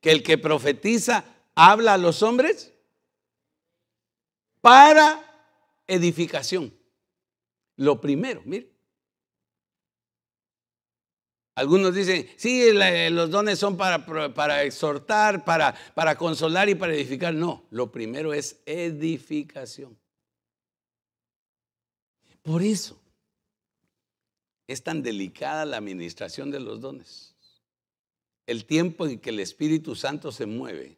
[0.00, 1.22] Que el que profetiza
[1.54, 2.72] habla a los hombres
[4.62, 5.22] para
[5.86, 6.74] edificación.
[7.76, 8.72] Lo primero, mire.
[11.56, 12.70] Algunos dicen, sí,
[13.10, 17.34] los dones son para, exhortar, para consolar y para edificar.
[17.34, 19.98] No, lo primero es edificación.
[22.46, 22.96] Por eso
[24.68, 27.34] es tan delicada la administración de los dones.
[28.46, 30.96] El tiempo en que el Espíritu Santo se mueve,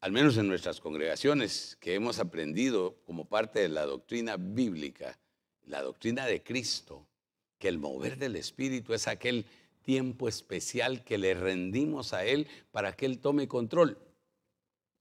[0.00, 5.20] al menos en nuestras congregaciones que hemos aprendido como parte de la doctrina bíblica,
[5.66, 7.06] la doctrina de Cristo,
[7.56, 9.46] que el mover del Espíritu es aquel
[9.82, 14.03] tiempo especial que le rendimos a Él para que Él tome control.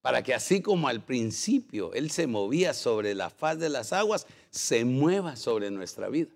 [0.04, 4.28] Para que así como al principio Él se movía sobre la faz de las aguas,
[4.50, 6.30] se mueva sobre nuestra vida.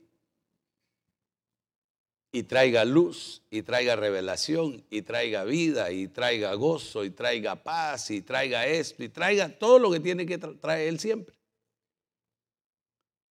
[2.31, 8.09] Y traiga luz, y traiga revelación, y traiga vida, y traiga gozo, y traiga paz,
[8.09, 11.35] y traiga esto, y traiga todo lo que tiene que traer Él siempre.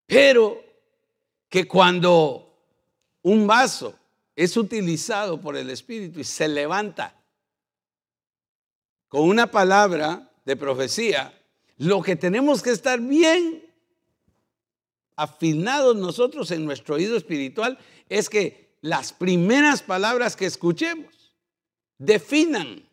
[0.04, 0.62] Pero
[1.48, 2.54] que cuando
[3.22, 3.98] un vaso
[4.34, 7.16] es utilizado por el Espíritu y se levanta
[9.08, 11.32] con una palabra de profecía,
[11.78, 13.64] lo que tenemos que estar bien
[15.16, 21.34] afinados nosotros en nuestro oído espiritual es que las primeras palabras que escuchemos
[21.98, 22.86] definan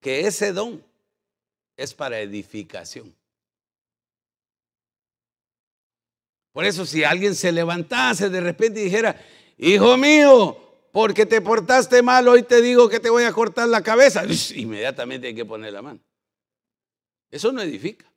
[0.00, 0.84] que ese don
[1.76, 3.14] es para edificación.
[6.52, 9.20] Por eso si alguien se levantase de repente y dijera,
[9.56, 13.82] hijo mío, porque te portaste mal, hoy te digo que te voy a cortar la
[13.82, 14.22] cabeza.
[14.54, 16.00] Inmediatamente hay que poner la mano.
[17.30, 18.10] Eso no edifica.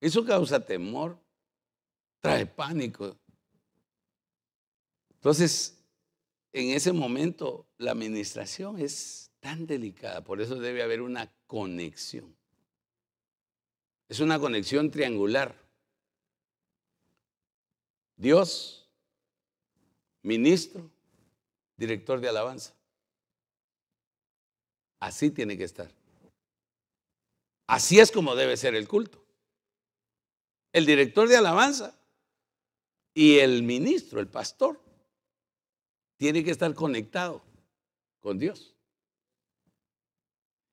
[0.00, 1.18] Eso causa temor,
[2.20, 3.18] trae pánico.
[5.14, 5.76] Entonces,
[6.52, 12.36] en ese momento, la administración es tan delicada, por eso debe haber una conexión.
[14.08, 15.54] Es una conexión triangular.
[18.16, 18.87] Dios,
[20.28, 20.88] ministro,
[21.76, 22.74] director de alabanza.
[25.00, 25.90] Así tiene que estar.
[27.66, 29.24] Así es como debe ser el culto.
[30.72, 31.98] El director de alabanza
[33.14, 34.80] y el ministro, el pastor,
[36.18, 37.42] tiene que estar conectado
[38.20, 38.74] con Dios.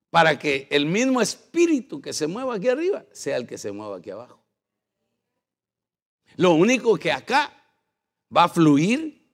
[0.10, 3.98] Para que el mismo espíritu que se mueva aquí arriba sea el que se mueva
[3.98, 4.44] aquí abajo.
[6.36, 7.54] Lo único que acá
[8.36, 9.25] va a fluir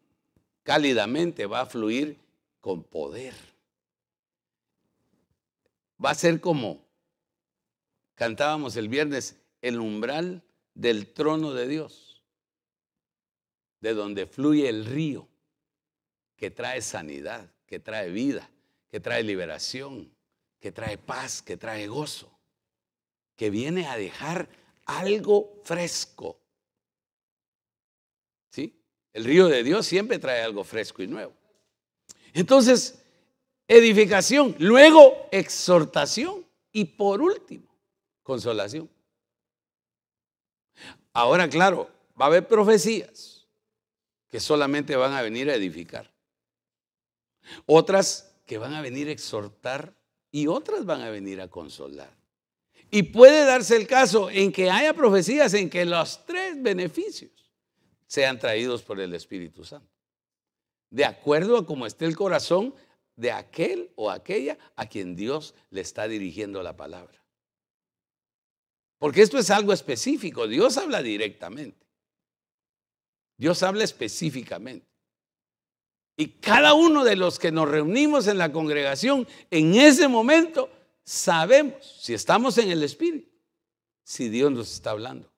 [0.63, 2.19] cálidamente, va a fluir
[2.59, 3.33] con poder.
[6.03, 6.85] Va a ser como
[8.15, 10.43] cantábamos el viernes, el umbral
[10.73, 12.21] del trono de Dios,
[13.81, 15.27] de donde fluye el río
[16.35, 18.49] que trae sanidad, que trae vida,
[18.89, 20.11] que trae liberación,
[20.59, 22.31] que trae paz, que trae gozo,
[23.35, 24.49] que viene a dejar
[24.85, 26.40] algo fresco
[29.13, 31.33] el río de Dios siempre trae algo fresco y nuevo.
[32.33, 33.01] Entonces,
[33.67, 37.67] edificación, luego exhortación y por último,
[38.23, 38.89] consolación.
[41.13, 43.45] Ahora, claro, va a haber profecías
[44.29, 46.09] que solamente van a venir a edificar.
[47.65, 49.93] Otras que van a venir a exhortar
[50.31, 52.15] y otras van a venir a consolar.
[52.89, 57.40] Y puede darse el caso en que haya profecías en que los tres beneficios
[58.11, 59.89] sean traídos por el Espíritu Santo.
[60.89, 62.75] De acuerdo a cómo esté el corazón
[63.15, 67.23] de aquel o aquella a quien Dios le está dirigiendo la palabra.
[68.97, 70.45] Porque esto es algo específico.
[70.49, 71.87] Dios habla directamente.
[73.37, 74.85] Dios habla específicamente.
[76.17, 80.69] Y cada uno de los que nos reunimos en la congregación, en ese momento,
[81.05, 83.31] sabemos si estamos en el Espíritu,
[84.03, 85.30] si Dios nos está hablando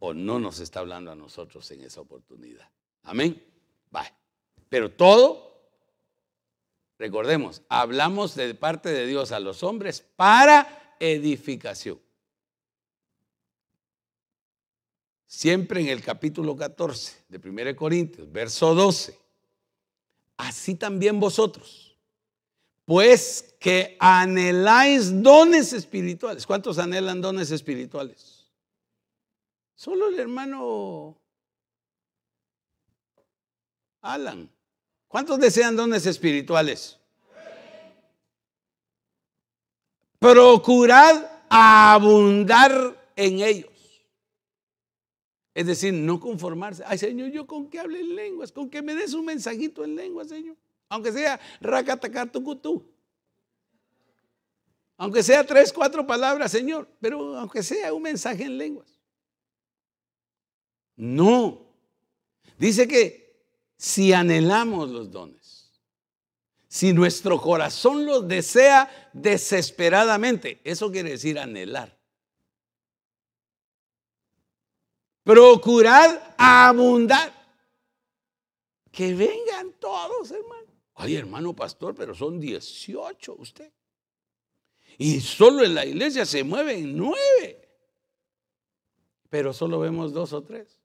[0.00, 2.68] o no nos está hablando a nosotros en esa oportunidad.
[3.04, 3.42] Amén.
[3.90, 4.12] Bye.
[4.68, 5.70] Pero todo,
[6.98, 11.98] recordemos, hablamos de parte de Dios a los hombres para edificación.
[15.30, 19.16] siempre en el capítulo 14 de 1 Corintios, verso 12.
[20.36, 21.96] Así también vosotros,
[22.84, 26.44] pues que anheláis dones espirituales.
[26.44, 28.39] ¿Cuántos anhelan dones espirituales?
[29.80, 31.16] Solo el hermano
[34.02, 34.50] Alan.
[35.08, 36.98] ¿Cuántos desean dones espirituales?
[40.18, 44.02] Procurad abundar en ellos.
[45.54, 46.82] Es decir, no conformarse.
[46.86, 49.96] Ay, Señor, yo con que hable en lenguas, con que me des un mensajito en
[49.96, 50.58] lenguas, Señor.
[50.90, 52.86] Aunque sea racatacatucutú.
[54.98, 56.86] Aunque sea tres, cuatro palabras, Señor.
[57.00, 58.99] Pero aunque sea un mensaje en lenguas.
[61.00, 61.66] No.
[62.58, 63.42] Dice que
[63.78, 65.72] si anhelamos los dones,
[66.68, 71.98] si nuestro corazón los desea desesperadamente, eso quiere decir anhelar.
[75.24, 77.32] Procurad abundar.
[78.92, 80.70] Que vengan todos, hermano.
[80.96, 83.72] Ay, hermano pastor, pero son 18 usted.
[84.98, 87.68] Y solo en la iglesia se mueven nueve.
[89.30, 90.79] Pero solo vemos dos o tres.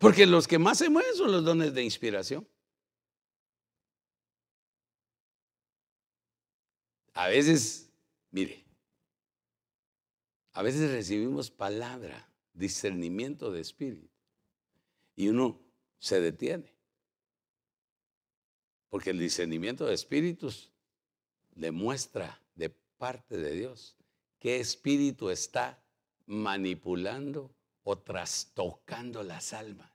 [0.00, 2.48] Porque los que más se mueven son los dones de inspiración.
[7.12, 7.92] A veces,
[8.30, 8.64] mire,
[10.52, 14.08] a veces recibimos palabra, discernimiento de espíritu,
[15.16, 15.60] y uno
[15.98, 16.74] se detiene.
[18.88, 20.72] Porque el discernimiento de espíritus
[21.50, 23.98] demuestra de parte de Dios
[24.38, 25.84] qué espíritu está
[26.24, 29.90] manipulando o trastocando las almas.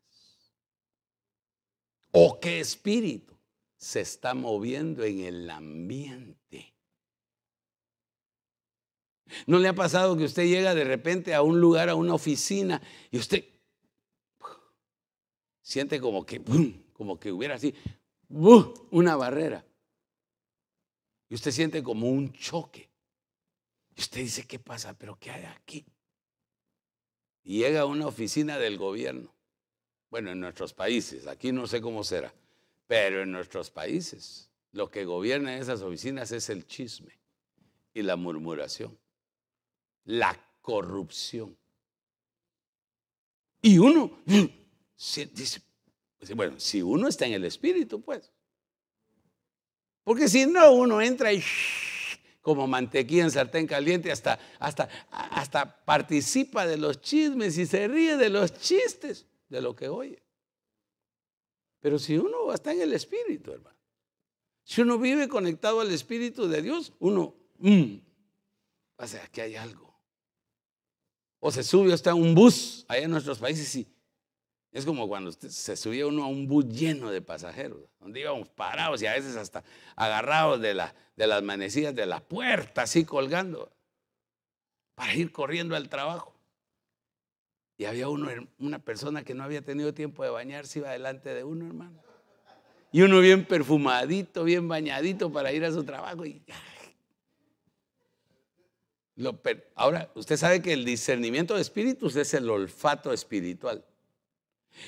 [2.11, 3.37] ¿O qué espíritu
[3.77, 6.73] se está moviendo en el ambiente?
[9.47, 12.81] ¿No le ha pasado que usted llega de repente a un lugar, a una oficina,
[13.11, 13.43] y usted
[15.61, 16.41] siente como que,
[16.93, 17.73] como que hubiera así,
[18.29, 19.65] una barrera?
[21.27, 22.89] Y usted siente como un choque.
[23.95, 24.97] Y usted dice, ¿qué pasa?
[24.97, 25.85] ¿Pero qué hay aquí?
[27.45, 29.35] Y llega a una oficina del gobierno
[30.15, 32.33] bueno, en nuestros países, aquí no sé cómo será,
[32.87, 37.19] pero en nuestros países lo que gobierna esas oficinas es el chisme
[37.93, 38.97] y la murmuración,
[40.05, 41.57] la corrupción.
[43.61, 44.19] Y uno
[44.95, 45.61] dice,
[46.33, 48.31] bueno, si uno está en el espíritu, pues.
[50.05, 51.43] Porque si no, uno entra y
[52.45, 58.17] como mantequilla en sartén caliente, hasta, hasta, hasta participa de los chismes y se ríe
[58.17, 60.21] de los chistes de lo que oye.
[61.79, 63.75] Pero si uno está en el Espíritu, hermano,
[64.63, 67.95] si uno vive conectado al Espíritu de Dios, uno, mmm,
[68.97, 69.99] o sea, aquí hay algo.
[71.39, 73.87] O se sube hasta un bus allá en nuestros países y
[74.75, 79.01] es como cuando se subía uno a un bus lleno de pasajeros, donde íbamos parados
[79.01, 79.63] y a veces hasta
[79.95, 83.71] agarrados de, la, de las manecillas de la puerta, así colgando,
[84.93, 86.35] para ir corriendo al trabajo.
[87.77, 91.45] Y había uno, una persona que no había tenido tiempo de bañarse, iba delante de
[91.45, 92.03] uno, hermano.
[92.91, 96.25] Y uno bien perfumadito, bien bañadito para ir a su trabajo.
[96.25, 96.43] Y,
[99.75, 103.85] ahora, usted sabe que el discernimiento de espíritus es el olfato espiritual.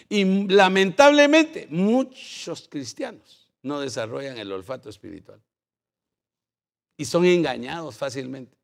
[0.10, 5.42] Y lamentablemente muchos cristianos no desarrollan el olfato espiritual.
[6.98, 8.58] Y son engañados fácilmente.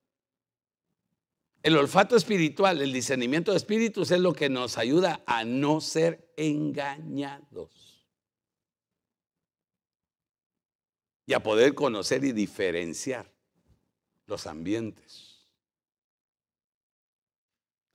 [1.62, 6.34] El olfato espiritual, el discernimiento de espíritus es lo que nos ayuda a no ser
[6.36, 8.06] engañados.
[11.26, 13.32] Y a poder conocer y diferenciar
[14.26, 15.48] los ambientes.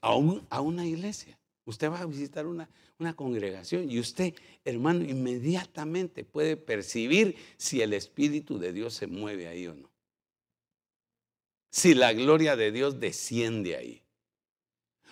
[0.01, 0.15] A,
[0.49, 1.39] a una iglesia.
[1.67, 4.35] Usted va a visitar una, una congregación y usted,
[4.65, 9.89] hermano, inmediatamente puede percibir si el Espíritu de Dios se mueve ahí o no
[11.71, 14.03] si la gloria de Dios desciende ahí.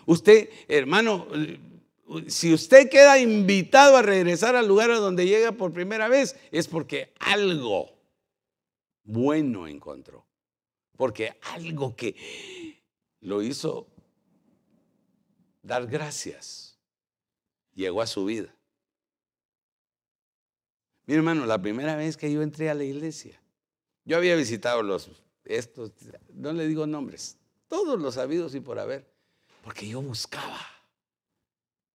[0.06, 1.26] Usted, hermano,
[2.28, 6.68] si usted queda invitado a regresar al lugar a donde llega por primera vez, es
[6.68, 7.90] porque algo
[9.04, 10.24] bueno encontró.
[10.96, 12.16] Porque algo que
[13.20, 13.86] lo hizo
[15.62, 16.65] dar gracias
[17.76, 18.52] llegó a su vida.
[21.04, 23.40] Mi hermano, la primera vez que yo entré a la iglesia,
[24.04, 25.08] yo había visitado los
[25.44, 25.92] estos,
[26.32, 29.08] no le digo nombres, todos los sabidos y por haber,
[29.62, 30.60] porque yo buscaba,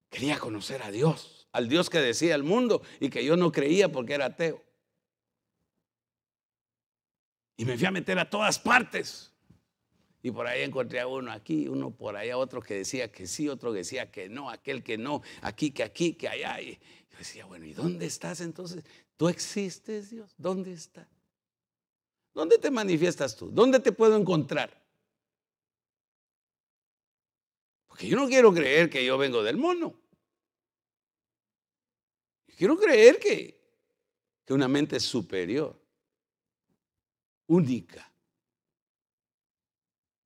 [0.10, 3.92] quería conocer a Dios, al Dios que decía el mundo y que yo no creía
[3.92, 4.64] porque era ateo.
[7.58, 9.31] Y me fui a meter a todas partes.
[10.24, 13.50] Y por ahí encontré a uno aquí, uno por allá, otro que decía que sí,
[13.50, 16.62] otro que decía que no, aquel que no, aquí, que aquí, que allá.
[16.62, 16.74] Y
[17.10, 18.84] yo decía, bueno, ¿y dónde estás entonces?
[19.18, 20.34] ¿Tú existes, Dios?
[20.38, 21.08] ¿Dónde estás?
[22.34, 23.50] ¿Dónde te manifiestas tú?
[23.52, 24.80] ¿Dónde te puedo encontrar?
[27.88, 30.00] Porque yo no quiero creer que yo vengo del mono.
[32.56, 33.60] quiero creer que,
[34.46, 35.82] que una mente superior,
[37.48, 38.11] única,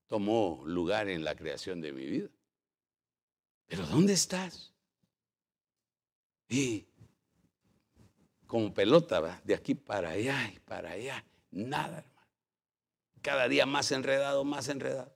[0.07, 2.29] tomó lugar en la creación de mi vida.
[3.67, 4.73] Pero ¿dónde estás?
[6.47, 6.85] Y
[8.45, 9.41] como pelota, ¿va?
[9.43, 12.31] de aquí para allá y para allá, nada, hermano.
[13.21, 15.15] Cada día más enredado, más enredado.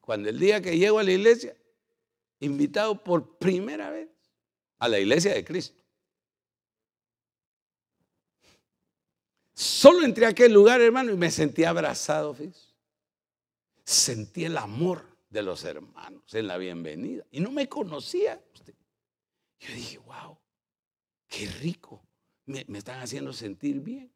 [0.00, 1.56] Cuando el día que llego a la iglesia,
[2.38, 4.08] invitado por primera vez
[4.78, 5.82] a la iglesia de Cristo.
[9.54, 12.73] Solo entré a aquel lugar, hermano, y me sentí abrazado, fíjese
[13.84, 17.24] sentí el amor de los hermanos en la bienvenida.
[17.30, 18.74] Y no me conocía usted.
[19.60, 20.38] Yo dije, wow,
[21.28, 22.02] qué rico.
[22.46, 24.10] Me, están haciendo sentir bien.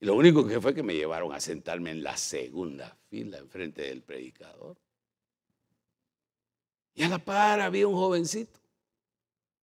[0.00, 3.82] Y lo único que fue que me llevaron a sentarme en la segunda fila, enfrente
[3.82, 4.76] del predicador.
[6.94, 8.60] Y a la par había un jovencito,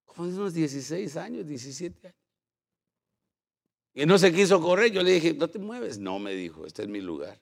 [0.04, 2.16] como de unos 16 años, 17 años.
[3.92, 4.90] Y no se quiso correr.
[4.90, 5.98] Yo le dije, no te mueves.
[5.98, 7.38] No, me dijo, este es mi lugar.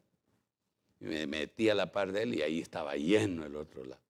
[1.01, 4.03] Y me metí a la par de él y ahí estaba lleno el otro lado.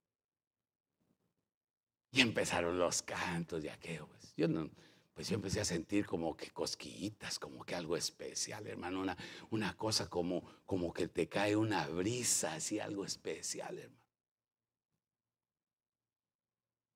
[2.10, 4.06] Y empezaron los cantos y aquello.
[4.08, 4.70] Pues yo, no,
[5.12, 9.00] pues yo empecé a sentir como que cosquillitas, como que algo especial, hermano.
[9.00, 9.16] Una,
[9.50, 13.98] una cosa como, como que te cae una brisa, así algo especial, hermano.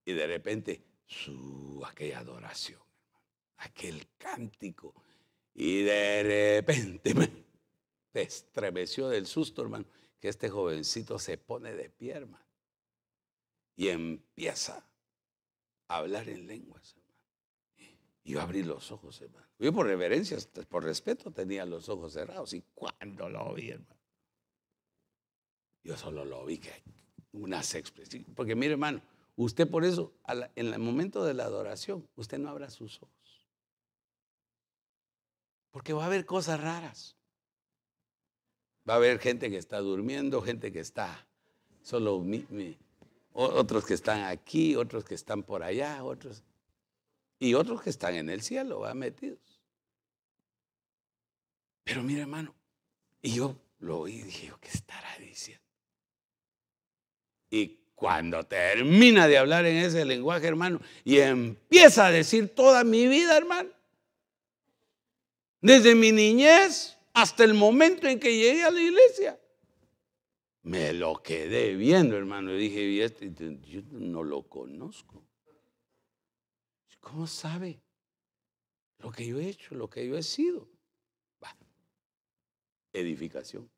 [0.04, 3.26] Y de repente, su, aquella adoración, hermano,
[3.58, 4.94] aquel cántico.
[5.54, 6.22] Y de
[6.62, 7.14] repente,
[8.20, 9.86] estremeció del susto, hermano,
[10.20, 12.44] que este jovencito se pone de pie, hermano,
[13.74, 14.86] y empieza
[15.88, 17.12] a hablar en lenguas, hermano.
[18.24, 19.46] Y yo abrí los ojos, hermano.
[19.58, 20.36] Yo por reverencia,
[20.68, 22.52] por respeto, tenía los ojos cerrados.
[22.52, 24.00] Y cuando lo vi, hermano,
[25.82, 26.82] yo solo lo vi que
[27.32, 28.28] unas expresiones.
[28.36, 29.02] Porque mire, hermano,
[29.36, 30.12] usted por eso,
[30.54, 33.48] en el momento de la adoración, usted no abra sus ojos.
[35.70, 37.16] Porque va a haber cosas raras.
[38.88, 41.26] Va a haber gente que está durmiendo, gente que está
[41.82, 42.24] solo,
[43.32, 46.42] otros que están aquí, otros que están por allá, otros,
[47.38, 49.60] y otros que están en el cielo, va metidos.
[51.84, 52.54] Pero mira, hermano,
[53.20, 55.62] y yo lo oí y dije, ¿qué estará diciendo?
[57.50, 63.06] Y cuando termina de hablar en ese lenguaje, hermano, y empieza a decir toda mi
[63.06, 63.70] vida, hermano,
[65.60, 69.38] desde mi niñez hasta el momento en que llegué a la iglesia.
[70.62, 72.54] Me lo quedé viendo, hermano.
[72.54, 73.32] Y dije, este,
[73.62, 75.24] yo no lo conozco.
[77.00, 77.82] ¿Cómo sabe
[78.98, 80.72] lo que yo he hecho, lo que yo he sido?
[82.92, 83.70] edificación.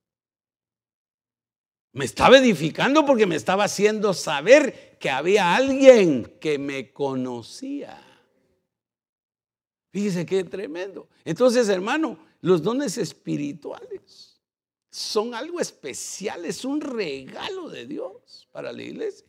[1.92, 8.02] Me estaba edificando porque me estaba haciendo saber que había alguien que me conocía.
[9.92, 11.08] Fíjese qué tremendo.
[11.24, 14.38] Entonces, hermano, los dones espirituales
[14.90, 19.26] son algo especial, es un regalo de Dios para la iglesia.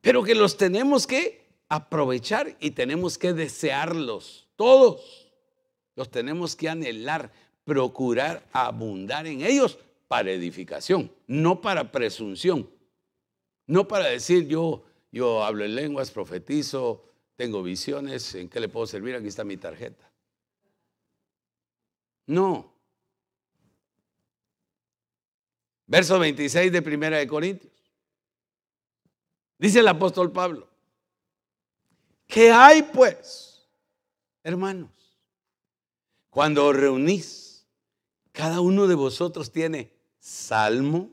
[0.00, 5.32] Pero que los tenemos que aprovechar y tenemos que desearlos, todos.
[5.96, 7.32] Los tenemos que anhelar,
[7.64, 12.70] procurar abundar en ellos para edificación, no para presunción.
[13.66, 17.02] No para decir yo, yo hablo en lenguas, profetizo,
[17.34, 19.16] tengo visiones, ¿en qué le puedo servir?
[19.16, 20.13] Aquí está mi tarjeta.
[22.26, 22.72] No.
[25.86, 27.72] Verso 26 de Primera de Corintios.
[29.58, 30.68] Dice el apóstol Pablo,
[32.26, 33.66] ¿qué hay pues,
[34.42, 34.90] hermanos?
[36.30, 37.66] Cuando os reunís,
[38.32, 41.10] cada uno de vosotros tiene salmo,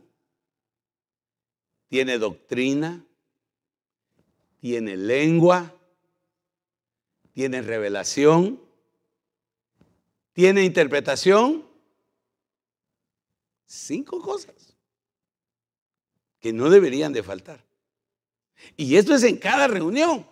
[1.88, 3.06] tiene doctrina,
[4.60, 5.76] tiene lengua,
[7.34, 8.60] tiene revelación,
[10.34, 11.66] tiene interpretación.
[13.66, 14.76] Cinco cosas
[16.40, 17.64] que no deberían de faltar.
[18.76, 20.28] Y esto es en cada reunión.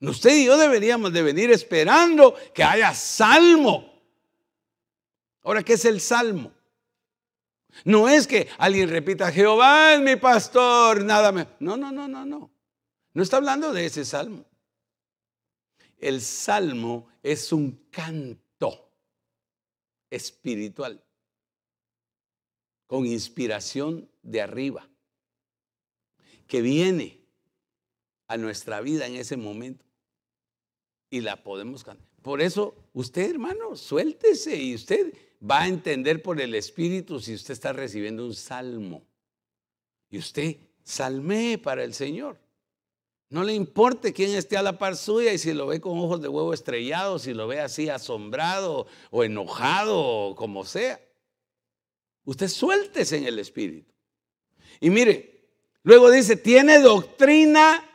[0.00, 3.92] Usted y yo deberíamos de venir esperando que haya salmo.
[5.42, 6.52] Ahora, ¿qué es el salmo?
[7.84, 11.46] No es que alguien repita, Jehová es mi pastor, nada más.
[11.60, 12.50] No, no, no, no, no.
[13.12, 14.44] No está hablando de ese salmo.
[15.98, 18.49] El salmo es un canto
[20.10, 21.02] espiritual.
[22.86, 24.90] con inspiración de arriba,
[26.48, 27.20] que viene
[28.26, 29.84] a nuestra vida en ese momento
[31.08, 32.10] y la podemos cantar.
[32.20, 37.54] Por eso, usted, hermano, suéltese y usted va a entender por el Espíritu si usted
[37.54, 39.06] está recibiendo un salmo.
[40.10, 42.40] Y usted salme para el Señor.
[43.30, 46.20] No le importe quién esté a la par suya y si lo ve con ojos
[46.20, 51.00] de huevo estrellados, si lo ve así asombrado o enojado o como sea.
[52.24, 53.94] Usted suéltese en el Espíritu.
[54.80, 55.48] Y mire,
[55.84, 57.88] luego dice, tiene doctrina.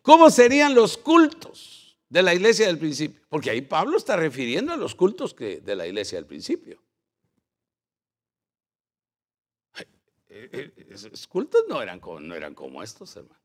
[0.00, 3.20] ¿Cómo serían los cultos de la iglesia del principio?
[3.28, 6.82] Porque ahí Pablo está refiriendo a los cultos que, de la iglesia del principio.
[10.38, 13.40] Eh, eh, esos cultos no eran, como, no eran como estos, hermano.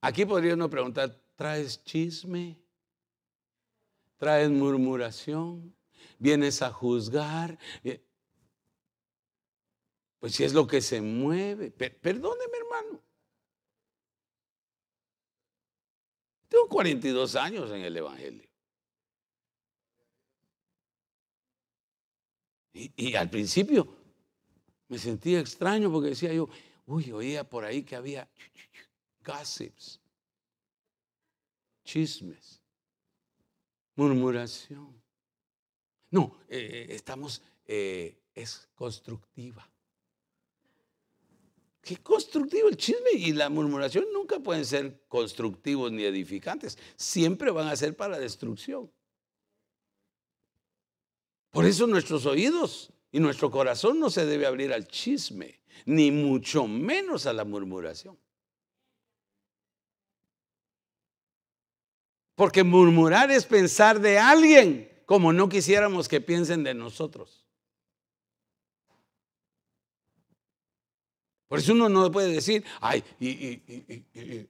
[0.00, 2.58] Aquí podría uno preguntar, ¿traes chisme?
[4.16, 5.76] ¿Traes murmuración?
[6.18, 7.56] ¿Vienes a juzgar?
[7.84, 8.04] Eh,
[10.18, 11.70] pues si es lo que se mueve.
[11.70, 13.00] Perdóneme, hermano.
[16.48, 18.48] Tengo 42 años en el Evangelio.
[22.72, 23.97] y, al principio
[24.88, 26.48] me sentía extraño porque decía yo,
[26.86, 28.28] uy, oía por ahí que había
[29.24, 30.00] gossips,
[31.84, 32.60] chismes,
[33.94, 34.98] murmuración.
[36.10, 39.68] No, eh, estamos, eh, es constructiva.
[41.82, 47.68] Qué constructivo el chisme y la murmuración nunca pueden ser constructivos ni edificantes, siempre van
[47.68, 48.90] a ser para destrucción.
[51.50, 56.66] Por eso nuestros oídos y nuestro corazón no se debe abrir al chisme, ni mucho
[56.66, 58.18] menos a la murmuración.
[62.34, 67.44] Porque murmurar es pensar de alguien como no quisiéramos que piensen de nosotros.
[71.48, 74.46] Por eso uno no puede decir, ay, y,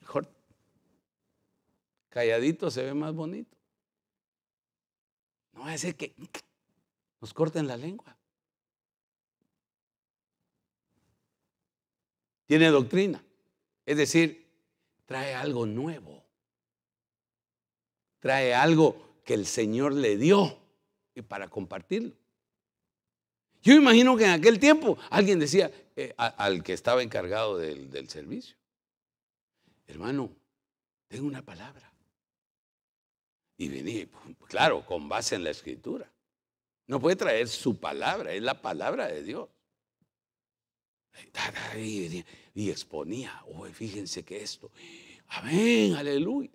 [0.00, 0.26] mejor
[2.08, 3.54] calladito se ve más bonito.
[5.52, 6.14] No va a decir que
[7.20, 8.16] nos corten la lengua.
[12.46, 13.22] Tiene doctrina.
[13.84, 14.46] Es decir,
[15.04, 16.24] trae algo nuevo.
[18.20, 20.58] Trae algo que el Señor le dio
[21.14, 22.14] y para compartirlo.
[23.62, 28.08] Yo imagino que en aquel tiempo alguien decía eh, al que estaba encargado del, del
[28.08, 28.56] servicio,
[29.86, 30.30] hermano,
[31.08, 31.92] tengo una palabra.
[33.56, 34.06] Y venía,
[34.46, 36.10] claro, con base en la escritura.
[36.88, 39.48] No puede traer su palabra, es la palabra de Dios.
[42.54, 44.70] Y exponía, oh, fíjense que esto,
[45.28, 46.50] amén, aleluya.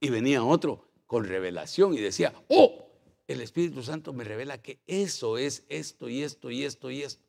[0.00, 2.90] Y venía otro con revelación y decía, oh,
[3.28, 7.24] el Espíritu Santo me revela que eso es esto y esto y esto y esto.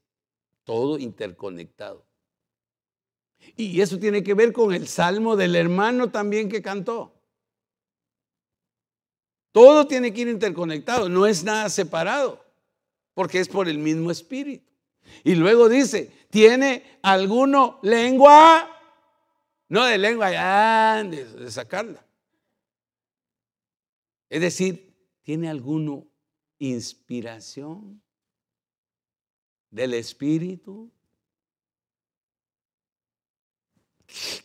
[0.64, 2.06] Todo interconectado.
[3.56, 7.15] Y eso tiene que ver con el salmo del hermano también que cantó.
[9.56, 12.46] Todo tiene que ir interconectado, no es nada separado,
[13.14, 14.70] porque es por el mismo espíritu.
[15.24, 18.70] Y luego dice, ¿tiene alguno lengua?
[19.70, 22.06] No de lengua, ya, de, sacarla.
[24.28, 24.94] Es decir,
[25.24, 26.06] ¿tiene alguno
[26.60, 28.04] inspiración
[29.70, 30.92] del espíritu?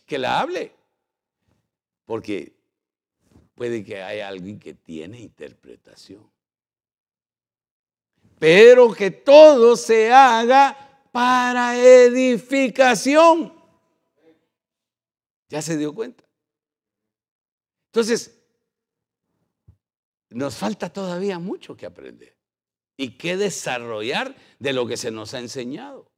[0.05, 0.73] Que la hable.
[2.05, 2.60] Porque
[3.55, 6.29] puede que haya alguien que tiene interpretación.
[8.39, 13.53] Pero que todo se haga para edificación.
[15.49, 16.23] ¿Ya se dio cuenta?
[17.87, 18.41] Entonces,
[20.29, 22.37] nos falta todavía mucho que aprender
[22.95, 26.09] y que desarrollar de lo que se nos ha enseñado.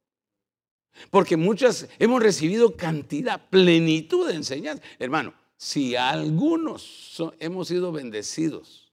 [1.10, 4.82] Porque muchas hemos recibido cantidad, plenitud de enseñanza.
[4.98, 8.92] Hermano, si algunos hemos sido bendecidos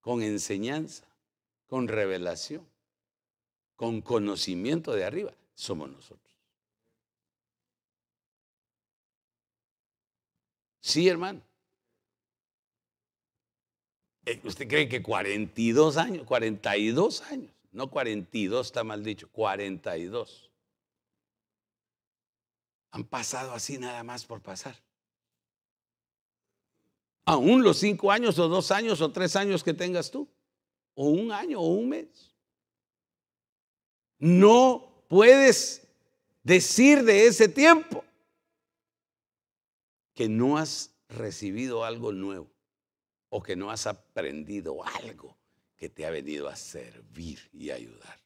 [0.00, 1.06] con enseñanza,
[1.66, 2.66] con revelación,
[3.76, 6.30] con conocimiento de arriba, somos nosotros.
[10.80, 11.40] Sí, hermano.
[14.26, 20.50] Eh, ¿Usted cree que 42 años, 42 años, no 42 está mal dicho, 42,
[22.92, 24.76] han pasado así nada más por pasar?
[27.30, 30.28] Aún los cinco años o dos años o tres años que tengas tú,
[30.94, 32.34] o un año o un mes.
[34.18, 35.86] No puedes
[36.42, 38.04] decir de ese tiempo
[40.12, 42.50] que no has recibido algo nuevo
[43.28, 45.36] o que no has aprendido algo
[45.76, 48.18] que te ha venido a servir y ayudar.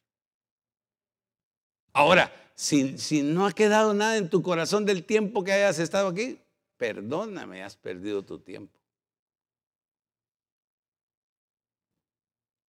[1.93, 6.39] Ahora, si, no ha quedado nada en tu corazón del tiempo que hayas estado aquí,
[6.75, 8.77] perdóname, has perdido tu tiempo.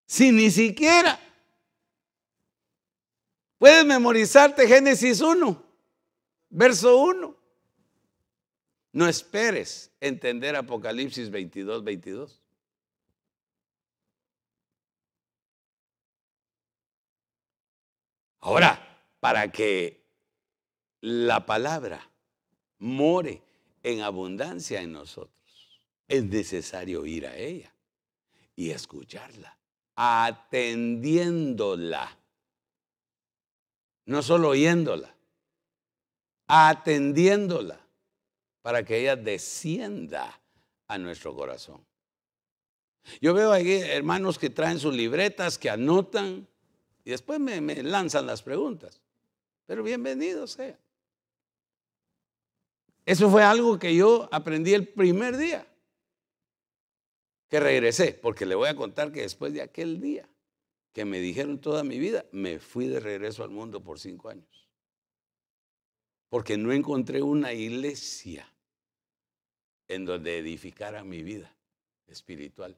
[0.06, 1.20] Si ni siquiera
[3.58, 5.64] puedes memorizarte Génesis 1,
[6.50, 7.36] verso 1.
[8.94, 12.42] No esperes entender Apocalipsis 22, 22.
[18.40, 18.80] Ahora,
[19.20, 20.06] para que
[21.02, 22.10] la palabra
[22.78, 23.42] more
[23.82, 27.74] en abundancia en nosotros, es necesario ir a ella
[28.56, 29.58] y escucharla,
[29.96, 32.18] atendiéndola,
[34.06, 35.16] no solo oyéndola,
[36.48, 37.80] atendiéndola
[38.62, 40.40] para que ella descienda
[40.88, 41.84] a nuestro corazón.
[43.22, 46.48] Yo veo aquí hermanos que traen sus libretas, que anotan
[47.04, 49.00] y después me, lanzan las preguntas.
[49.68, 50.78] Pero bienvenido sea.
[53.06, 55.68] Eso fue algo que yo aprendí el primer día
[57.50, 60.28] que regresé, porque le voy a contar que después de aquel día
[60.94, 64.70] que me dijeron toda mi vida, me fui de regreso al mundo por cinco años.
[66.30, 68.52] Porque no encontré una iglesia
[69.88, 71.56] en donde edificara mi vida
[72.08, 72.78] espiritual.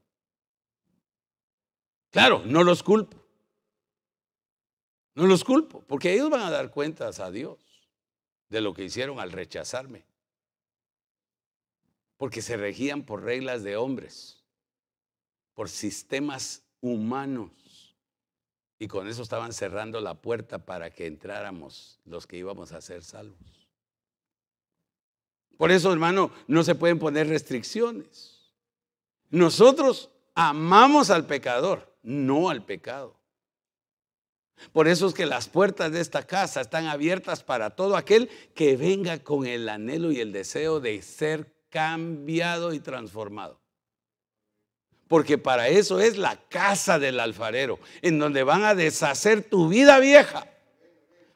[2.10, 3.24] Claro, no los culpo.
[5.14, 7.58] No los culpo, porque ellos van a dar cuentas a Dios
[8.50, 10.06] de lo que hicieron al rechazarme.
[12.18, 14.37] Porque se regían por reglas de hombres,
[15.58, 17.96] por sistemas humanos.
[18.78, 23.04] Y con eso estaban cerrando la puerta para que entráramos los que íbamos a ser
[23.04, 23.68] salvos.
[25.58, 28.54] Por eso, hermano, no se pueden poner restricciones.
[29.32, 33.20] Nosotros amamos al pecador, no al pecado.
[34.72, 38.78] Por eso es que las puertas de esta casa están abiertas para todo aquel que
[38.78, 43.60] venga con el anhelo y el deseo de ser cambiado y transformado.
[45.08, 50.00] Porque para eso es la casa del alfarero, en donde van a deshacer tu vida
[50.00, 50.48] vieja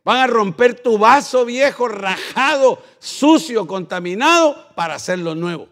[0.04, 5.70] Van a romper tu vaso viejo, rajado, sucio, contaminado, para hacerlo nuevo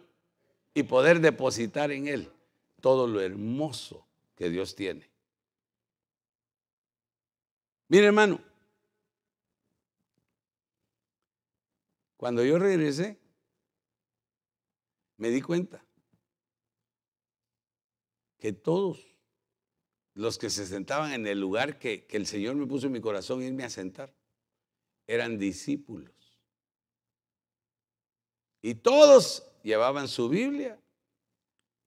[0.73, 2.31] y poder depositar en él
[2.79, 5.09] todo lo hermoso que Dios tiene.
[7.87, 8.39] Mire, hermano,
[12.15, 13.17] cuando yo regresé,
[15.17, 15.83] me di cuenta
[18.39, 19.05] que todos
[20.13, 23.01] los que se sentaban en el lugar que, que el Señor me puso en mi
[23.01, 24.13] corazón irme a sentar,
[25.07, 26.13] eran discípulos.
[28.61, 30.79] Y todos llevaban su Biblia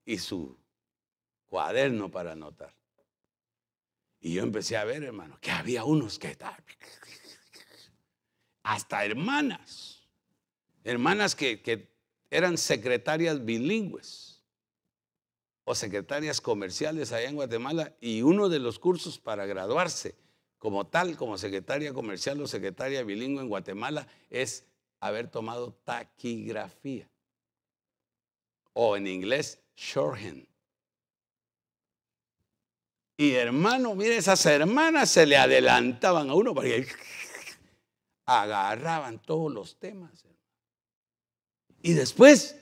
[0.05, 0.57] y su
[1.45, 2.73] cuaderno para anotar.
[4.19, 6.37] Y yo empecé a ver, hermano, que había unos que
[8.63, 10.07] hasta hermanas,
[10.83, 11.93] hermanas que, que
[12.31, 14.32] eran secretarias bilingües
[15.65, 20.15] o secretarias comerciales allá en Guatemala y uno de los cursos para graduarse
[20.57, 24.65] como tal, como secretaria comercial o secretaria bilingüe en Guatemala, es
[25.01, 27.09] haber tomado taquigrafía.
[28.71, 30.47] O en inglés, shorthand.
[33.17, 36.87] Y hermano, mire, esas hermanas se le adelantaban a uno porque
[38.25, 40.25] agarraban todos los temas.
[41.81, 42.55] Y después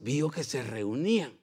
[0.00, 1.38] vio que se reunían.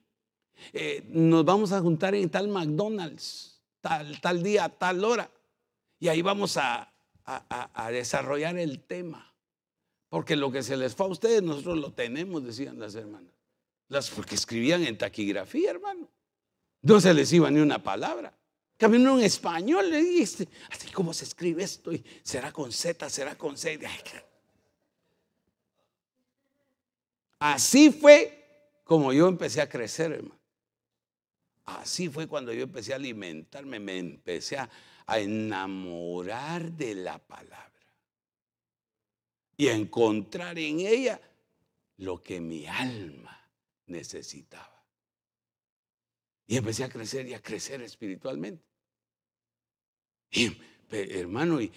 [0.74, 5.30] Eh, nos vamos a juntar en tal McDonald's, tal, tal día, tal hora.
[6.00, 6.88] Y ahí vamos a,
[7.92, 9.34] desarrollar el tema.
[10.10, 13.32] Porque lo que se les fue a ustedes, nosotros lo tenemos, decían las hermanas.
[13.88, 16.10] Las, porque escribían en taquigrafía, hermano.
[16.82, 18.34] No se les iba ni una palabra.
[18.78, 23.36] Caminó en español, le dijiste, así como se escribe esto, y será con Z, será
[23.38, 23.80] con C.
[27.38, 28.42] Así fue
[28.84, 30.41] como yo empecé a crecer, hermano.
[31.80, 34.70] Así fue cuando yo empecé a alimentarme, me empecé a,
[35.14, 37.70] enamorar de la palabra
[39.58, 41.20] y a encontrar en ella
[41.98, 43.38] lo que mi alma
[43.88, 44.86] necesitaba.
[46.48, 48.64] Y empecé a crecer y a crecer espiritualmente.
[50.32, 50.58] Y,
[50.90, 51.72] hermano, y,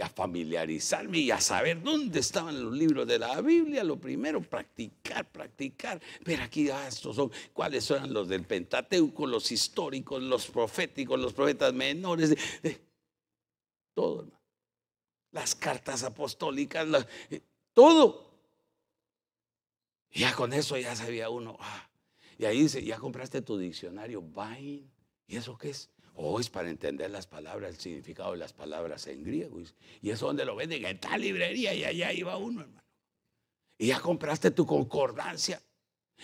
[0.00, 3.82] a familiarizarme y a saber dónde estaban los libros de la Biblia.
[3.82, 6.00] Lo primero, practicar, practicar.
[6.24, 11.32] Ver aquí, ah, estos son, cuáles son los del Pentateuco, los históricos, los proféticos, los
[11.32, 12.36] profetas menores,
[13.94, 14.38] todo, hermano.
[15.32, 16.86] Las cartas apostólicas,
[17.30, 17.42] eh,
[17.72, 18.28] todo.
[20.10, 21.88] Y ya con eso ya sabía uno, ah,
[22.38, 24.88] y ahí dice, ya compraste tu diccionario Vine.
[25.26, 25.90] ¿Y eso qué es?
[26.20, 29.60] Oh, es para entender las palabras, el significado de las palabras en griego.
[30.02, 32.82] Y eso donde lo venden en tal librería y allá iba uno, hermano.
[33.78, 35.62] Y ya compraste tu concordancia.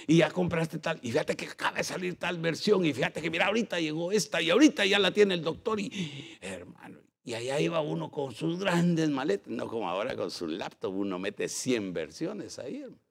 [0.09, 0.99] Y ya compraste tal.
[1.01, 2.84] Y fíjate que acaba de salir tal versión.
[2.84, 4.42] Y fíjate que mira, ahorita llegó esta.
[4.42, 5.78] Y ahorita ya la tiene el doctor.
[5.78, 6.99] Y hermano.
[7.22, 9.47] Y allá iba uno con sus grandes maletas.
[9.47, 10.92] No como ahora con su laptop.
[10.92, 13.03] Uno mete 100 versiones ahí, hermano.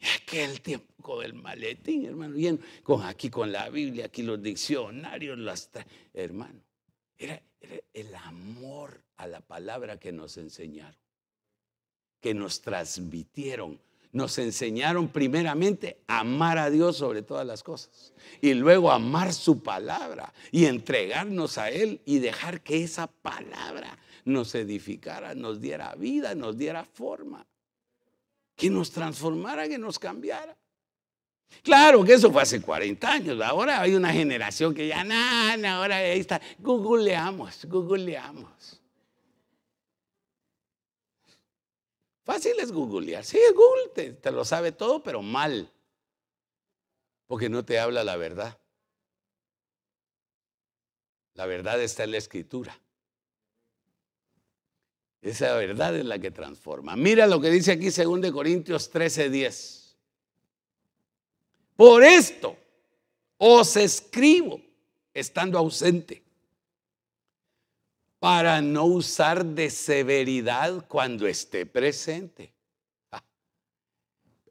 [0.00, 5.38] Y aquel tiempo del maletín, hermano, bien, con aquí con la Biblia, aquí los diccionarios,
[5.38, 5.70] las
[6.14, 6.60] hermano,
[7.16, 7.42] era,
[7.92, 11.00] el amor a la palabra que nos enseñaron,
[12.20, 13.80] que nos transmitieron.
[14.10, 19.62] Nos enseñaron primeramente a amar a Dios sobre todas las cosas y luego amar su
[19.62, 26.34] palabra y entregarnos a Él y dejar que esa palabra nos edificara, nos diera vida,
[26.34, 27.46] nos diera forma
[28.58, 30.54] que nos transformara, que nos cambiara.
[31.62, 33.40] Claro que eso fue hace 40 años.
[33.40, 36.40] Ahora hay una generación que ya nada, ahora ahí está.
[36.58, 38.80] Googleamos, googleamos.
[42.24, 43.24] Fácil es googlear.
[43.24, 45.70] Sí, Google te, te lo sabe todo, pero mal.
[47.26, 48.58] Porque no te habla la verdad.
[51.34, 52.78] La verdad está en la escritura.
[55.20, 56.94] Esa verdad es la que transforma.
[56.96, 59.96] Mira lo que dice aquí 2 Corintios 13, 10.
[61.76, 62.56] Por esto
[63.36, 64.60] os escribo
[65.14, 66.22] estando ausente,
[68.18, 72.52] para no usar de severidad cuando esté presente.
[73.12, 73.22] Ah,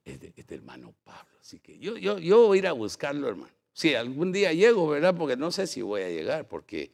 [0.05, 1.37] este, hermano Pablo.
[1.41, 3.53] Así que yo, yo, yo voy a ir a buscarlo, hermano.
[3.73, 5.15] Si algún día llego, ¿verdad?
[5.15, 6.91] Porque no sé si voy a llegar, porque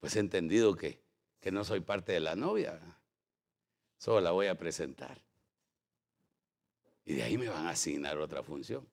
[0.00, 0.98] pues he entendido que
[1.40, 2.78] que no soy parte de la novia.
[3.98, 5.20] Solo la voy a presentar.
[7.04, 8.86] Y de ahí me van a asignar otra función.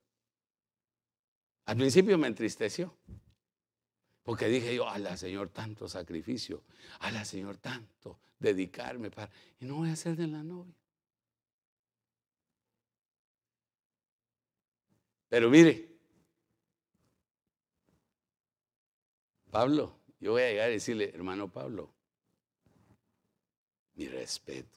[1.65, 2.95] Al principio me entristeció.
[4.23, 6.63] Porque dije yo, ala Señor, tanto sacrificio,
[6.99, 9.31] ala Señor, tanto dedicarme para...
[9.59, 10.75] Y no voy a ser de la novia.
[15.29, 15.97] Pero mire,
[19.49, 21.93] Pablo, yo voy a llegar y decirle, hermano Pablo,
[23.97, 24.71] mis respetos.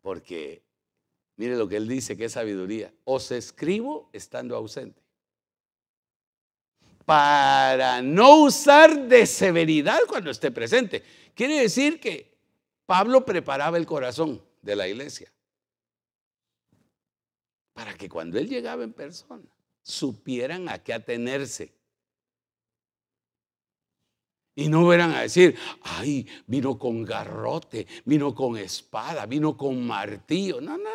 [0.00, 0.62] Porque,
[1.36, 2.92] mire lo que él dice, que es sabiduría.
[3.04, 5.02] Os escribo estando ausente.
[7.04, 11.02] Para no usar de severidad cuando esté presente.
[11.34, 12.32] Quiere decir que
[12.86, 15.30] Pablo preparaba el corazón de la iglesia.
[17.74, 19.44] Para que cuando él llegaba en persona,
[19.82, 21.72] supieran a qué atenerse.
[24.56, 30.60] Y no verán a decir, ay, vino con garrote, vino con espada, vino con martillo.
[30.60, 30.90] No, no,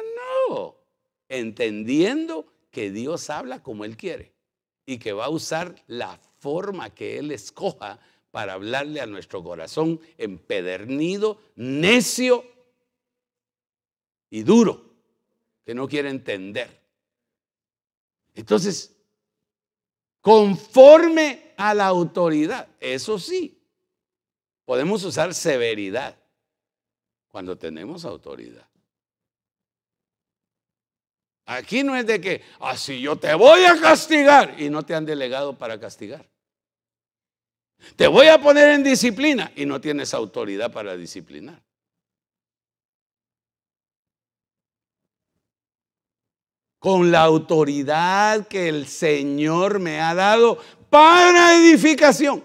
[0.49, 0.75] no.
[1.27, 4.33] Entendiendo que Dios habla como Él quiere
[4.85, 7.99] y que va a usar la forma que Él escoja
[8.31, 12.45] para hablarle a nuestro corazón empedernido, necio
[14.29, 14.85] y duro,
[15.65, 16.79] que no quiere entender.
[18.35, 18.95] Entonces,
[20.21, 22.69] conforme a la autoridad.
[22.79, 23.61] Eso sí,
[24.63, 26.17] podemos usar severidad
[27.27, 28.65] cuando tenemos autoridad.
[31.45, 34.95] Aquí no es de que, así ah, yo te voy a castigar y no te
[34.95, 36.25] han delegado para castigar.
[37.97, 41.61] Te voy a poner en disciplina y no tienes autoridad para disciplinar.
[46.79, 50.59] con la autoridad que el Señor me ha dado
[50.89, 52.43] para edificación.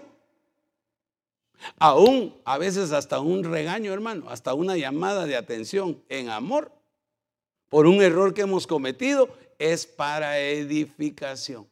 [1.77, 6.71] Aún a veces hasta un regaño, hermano, hasta una llamada de atención en amor
[7.69, 11.67] por un error que hemos cometido es para edificación.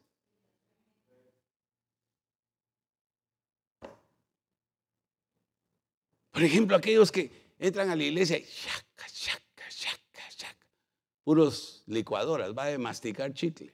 [6.32, 8.44] Por ejemplo, aquellos que entran a la iglesia y
[11.24, 13.72] puros licuadoras, va a masticar chicle.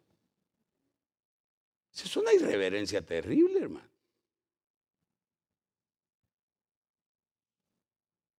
[2.04, 3.88] Es una irreverencia terrible, hermano.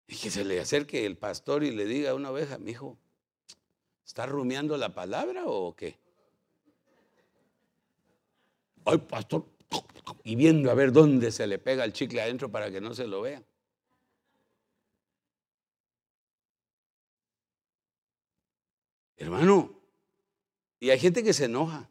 [0.07, 2.97] Y que se le acerque el pastor y le diga a una oveja, mi hijo,
[4.05, 5.97] ¿está rumiando la palabra o qué?
[8.83, 9.45] Ay, pastor,
[10.23, 13.07] y viendo a ver dónde se le pega el chicle adentro para que no se
[13.07, 13.45] lo vean.
[19.17, 19.79] Hermano,
[20.79, 21.90] y hay gente que se enoja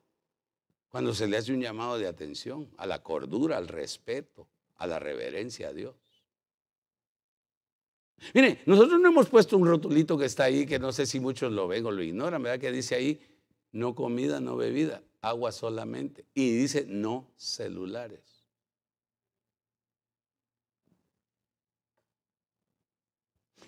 [0.91, 4.99] cuando se le hace un llamado de atención a la cordura, al respeto, a la
[4.99, 5.95] reverencia a Dios.
[8.35, 11.53] Mire, nosotros no hemos puesto un rotulito que está ahí, que no sé si muchos
[11.53, 12.61] lo ven o lo ignoran, ¿verdad?
[12.61, 13.21] Que dice ahí,
[13.73, 15.03] no comida, no bebida.
[15.23, 16.27] agua solamente.
[16.35, 18.21] Y dice no celulares.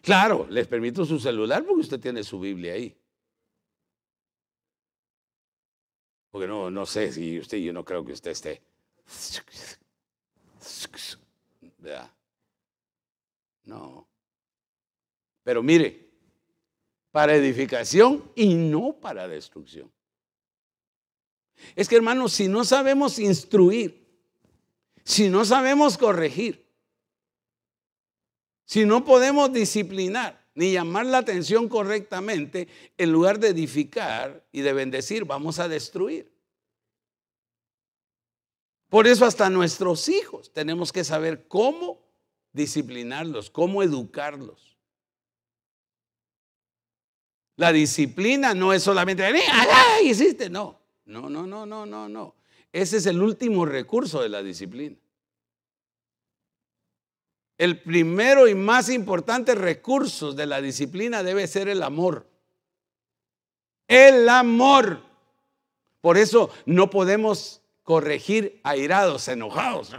[0.03, 2.97] Claro, les permito su celular porque usted tiene su Biblia ahí.
[6.33, 8.63] Porque no, no sé si usted, yo no creo que usted esté.
[13.65, 14.09] No.
[15.45, 16.11] Pero mire,
[17.11, 19.93] para edificación y no para destrucción.
[21.77, 24.03] Es que hermanos, si no sabemos instruir,
[25.05, 26.67] si no sabemos corregir,
[28.65, 34.73] si no podemos disciplinar ni llamar la atención correctamente, en lugar de edificar y de
[34.73, 36.31] bendecir, vamos a destruir.
[38.89, 42.03] Por eso hasta nuestros hijos tenemos que saber cómo
[42.53, 44.77] disciplinarlos, cómo educarlos.
[47.57, 50.51] La disciplina no es solamente, ¡ay, hiciste!
[50.51, 52.35] No, no, no, no, no, no, no.
[52.73, 54.97] Ese es el último recurso de la disciplina.
[57.63, 62.27] El primero y más importante recurso de la disciplina debe ser el amor.
[63.87, 64.99] El amor.
[66.01, 69.93] Por eso no podemos corregir airados, enojados,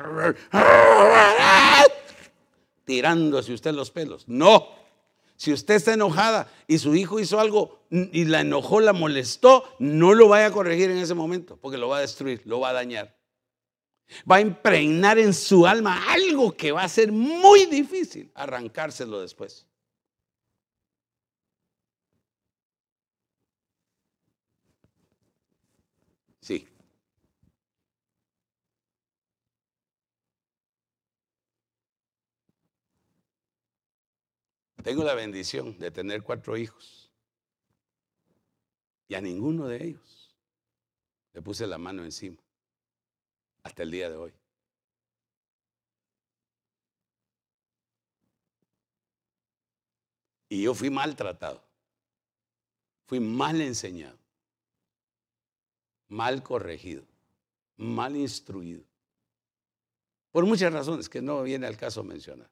[2.84, 4.28] tirándose usted los pelos.
[4.28, 4.68] No.
[5.38, 10.14] Si usted está enojada y su hijo hizo algo y la enojó, la molestó, no
[10.14, 12.74] lo vaya a corregir en ese momento, porque lo va a destruir, lo va a
[12.74, 13.16] dañar
[14.30, 19.66] va a impregnar en su alma algo que va a ser muy difícil arrancárselo después.
[26.42, 26.68] Sí.
[34.84, 37.10] Tengo la bendición de tener cuatro hijos.
[39.08, 40.36] Y a ninguno de ellos
[41.34, 42.43] le puse la mano encima
[43.64, 44.34] hasta el día de hoy.
[50.50, 51.64] Y yo fui maltratado,
[53.08, 54.18] fui mal enseñado,
[56.10, 57.04] mal corregido,
[57.78, 58.84] mal instruido.
[60.32, 62.52] Por muchas razones que no viene al caso mencionar.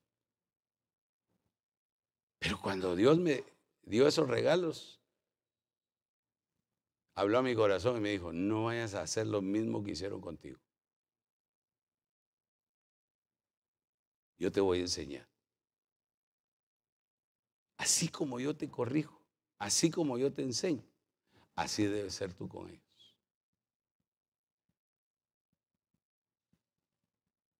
[2.39, 3.43] Pero cuando Dios me
[3.83, 4.99] dio esos regalos,
[7.13, 10.21] habló a mi corazón y me dijo, no vayas a hacer lo mismo que hicieron
[10.21, 10.59] contigo.
[14.41, 15.29] Yo te voy a enseñar.
[17.77, 19.21] Así como yo te corrijo,
[19.59, 20.83] así como yo te enseño,
[21.53, 23.15] así debes ser tú con ellos.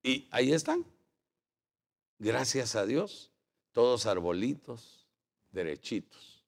[0.02, 0.84] Y ahí están.
[2.18, 3.32] Gracias a Dios,
[3.72, 5.08] todos arbolitos,
[5.52, 6.44] derechitos.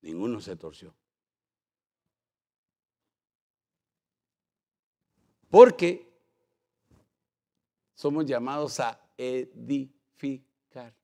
[0.00, 0.92] Ninguno se torció.
[5.48, 6.08] Porque
[7.94, 10.94] somos llamados a edificar,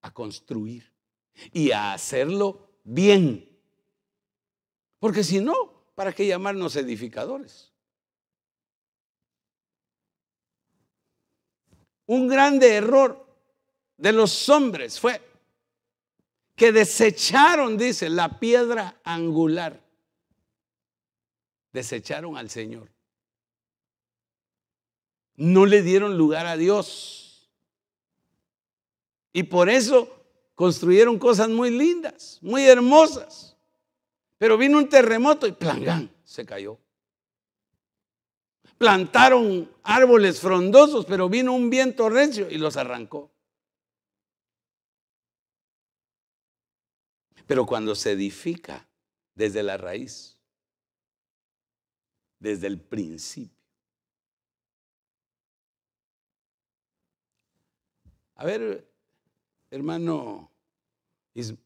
[0.00, 0.90] a construir
[1.52, 3.46] y a hacerlo bien.
[4.98, 7.72] Porque si no, ¿para qué llamarnos edificadores?
[12.06, 13.26] Un grande error
[13.98, 15.20] de los hombres fue
[16.54, 19.84] que desecharon, dice, la piedra angular.
[21.72, 22.95] Desecharon al Señor
[25.36, 27.50] no le dieron lugar a Dios.
[29.32, 30.16] Y por eso
[30.54, 33.56] construyeron cosas muy lindas, muy hermosas.
[34.38, 36.78] Pero vino un terremoto y plangán, se cayó.
[38.78, 43.32] Plantaron árboles frondosos, pero vino un viento recio y los arrancó.
[47.46, 48.88] Pero cuando se edifica
[49.34, 50.38] desde la raíz,
[52.38, 53.55] desde el principio,
[58.36, 58.86] A ver,
[59.70, 60.50] hermano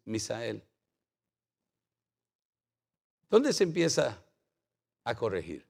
[0.05, 0.63] Misael,
[3.29, 4.25] ¿dónde se empieza
[5.05, 5.67] a corregir?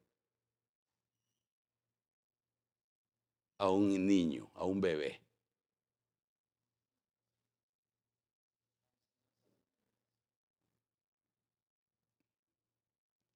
[3.59, 5.20] A un niño, a un bebé.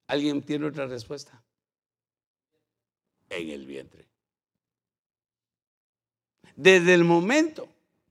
[0.07, 1.43] ¿Alguien tiene otra respuesta?
[3.29, 4.04] En el vientre
[6.55, 7.67] desde el momento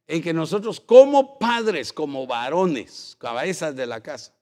[0.06, 4.34] en que nosotros como padres, como varones, cabezas de la casa,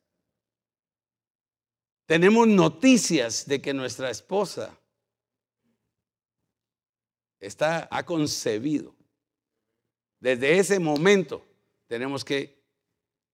[2.06, 4.76] tenemos noticias de que nuestra esposa
[7.40, 8.94] está, ha concebido.
[10.20, 11.44] Desde ese momento
[11.86, 12.60] tenemos que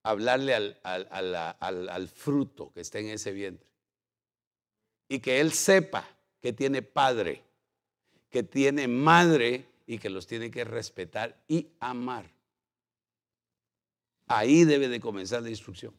[0.03, 3.67] hablarle al, al fruto que está en ese vientre.
[5.09, 6.07] y que él sepa
[6.39, 7.43] que tiene padre,
[8.29, 12.23] que tiene madre y que los tiene que respetar y amar.
[14.27, 15.95] Ahí debe de comenzar la instrucción.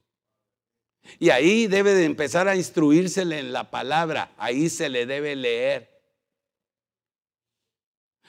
[1.18, 5.91] Y ahí debe de empezar a instruírsele en la palabra, ahí se le debe leer.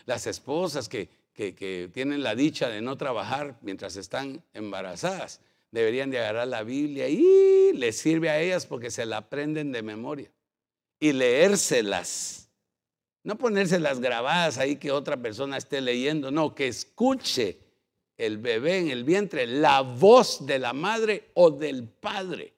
[0.06, 6.18] Las esposas que, que, tienen la dicha de no trabajar mientras están embarazadas, deberían de
[6.18, 10.32] agarrar la Biblia y les sirve a ellas porque se la aprenden de memoria
[11.00, 12.50] y leérselas.
[13.24, 17.60] No ponérselas grabadas ahí que otra persona esté leyendo, no, que escuche
[18.18, 22.54] el bebé en el vientre la voz de la madre o del padre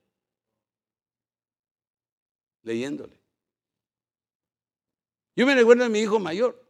[2.63, 3.19] leyéndole.
[5.35, 6.61] Yo me recuerdo de mi hijo mayor.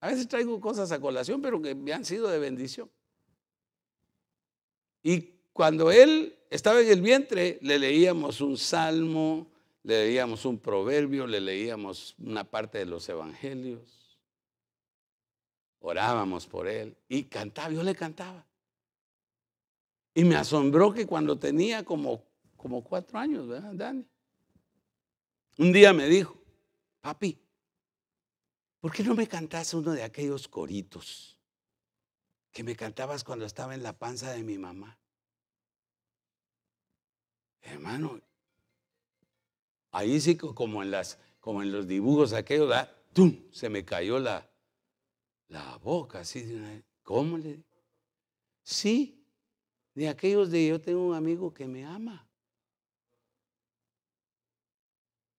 [0.00, 2.90] A veces traigo cosas a colación, pero que me han sido de bendición.
[5.02, 5.20] Y
[5.52, 9.50] cuando él estaba en el vientre, le leíamos un salmo,
[9.86, 14.18] le leíamos un proverbio, le leíamos una parte de los evangelios,
[15.78, 18.44] orábamos por él y cantaba, yo le cantaba.
[20.12, 22.24] Y me asombró que cuando tenía como,
[22.56, 24.04] como cuatro años, ¿verdad, Dani?
[25.58, 26.36] Un día me dijo,
[27.00, 27.40] papi,
[28.80, 31.38] ¿por qué no me cantas uno de aquellos coritos
[32.50, 34.98] que me cantabas cuando estaba en la panza de mi mamá?
[37.60, 38.20] Hermano,
[39.96, 42.70] Ahí sí, como en, los dibujos aquellos,
[43.14, 43.34] ¡tum!
[43.50, 44.46] se me cayó la,
[45.82, 46.84] boca así.
[47.02, 47.64] ¿Cómo le?
[48.62, 49.26] Sí,
[49.94, 52.28] de aquellos de yo tengo un amigo que me ama.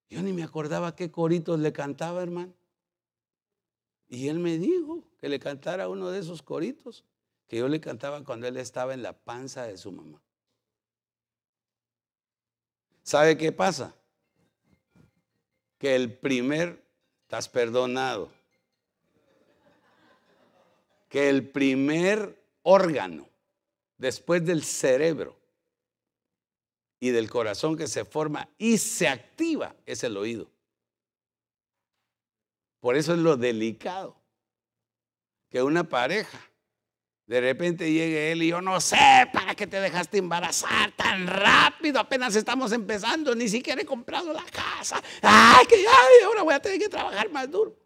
[0.10, 2.56] Yo ni me acordaba qué coritos le cantaba, hermano.
[4.08, 7.06] Y él me dijo que le cantara uno de esos coritos
[7.46, 10.20] que yo le cantaba cuando él estaba en la panza de su mamá.
[13.04, 13.94] ¿Sabe qué pasa?
[15.78, 16.84] Que el primer,
[17.24, 18.32] estás perdonado,
[21.10, 23.28] que el primer órgano
[23.98, 25.38] después del cerebro
[27.00, 30.50] y del corazón que se forma y se activa es el oído.
[32.80, 34.16] Por eso es lo delicado
[35.50, 36.40] que una pareja
[37.28, 42.00] de repente llegue él y yo no sé para qué te dejaste embarazar tan rápido,
[42.00, 45.04] apenas estamos empezando, ni siquiera he comprado la casa.
[45.22, 45.86] Ay, que
[46.26, 47.78] ahora voy a tener que trabajar más duro.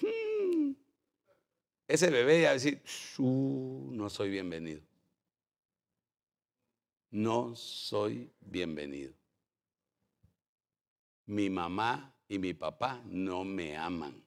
[0.00, 0.72] Hmm.
[1.86, 2.82] Ese bebé ya a decir,
[3.18, 4.80] no soy bienvenido.
[7.10, 9.12] No soy bienvenido.
[11.26, 14.24] Mi mamá y mi papá no me aman.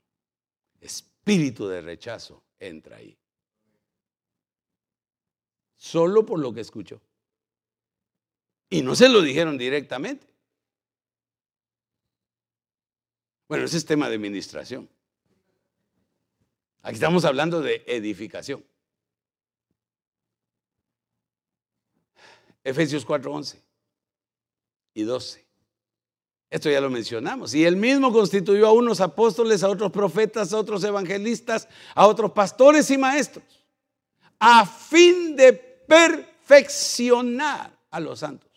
[0.80, 3.18] Espíritu de rechazo entra ahí
[5.84, 7.02] solo por lo que escuchó.
[8.70, 10.26] Y no se lo dijeron directamente.
[13.50, 14.90] Bueno, ese es tema de administración.
[16.84, 18.64] Aquí estamos hablando de edificación.
[22.64, 23.62] Efesios 4, 11
[24.94, 25.46] y 12.
[26.50, 27.53] Esto ya lo mencionamos.
[27.53, 32.32] Y él mismo constituyó a unos apóstoles, a otros profetas, a otros evangelistas, a otros
[32.32, 33.66] pastores y maestros,
[34.40, 38.49] a fin de perfeccionar a los santos.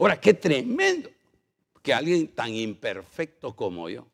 [0.00, 1.08] Ahora, qué tremendo
[1.80, 4.04] que alguien tan imperfecto como yo.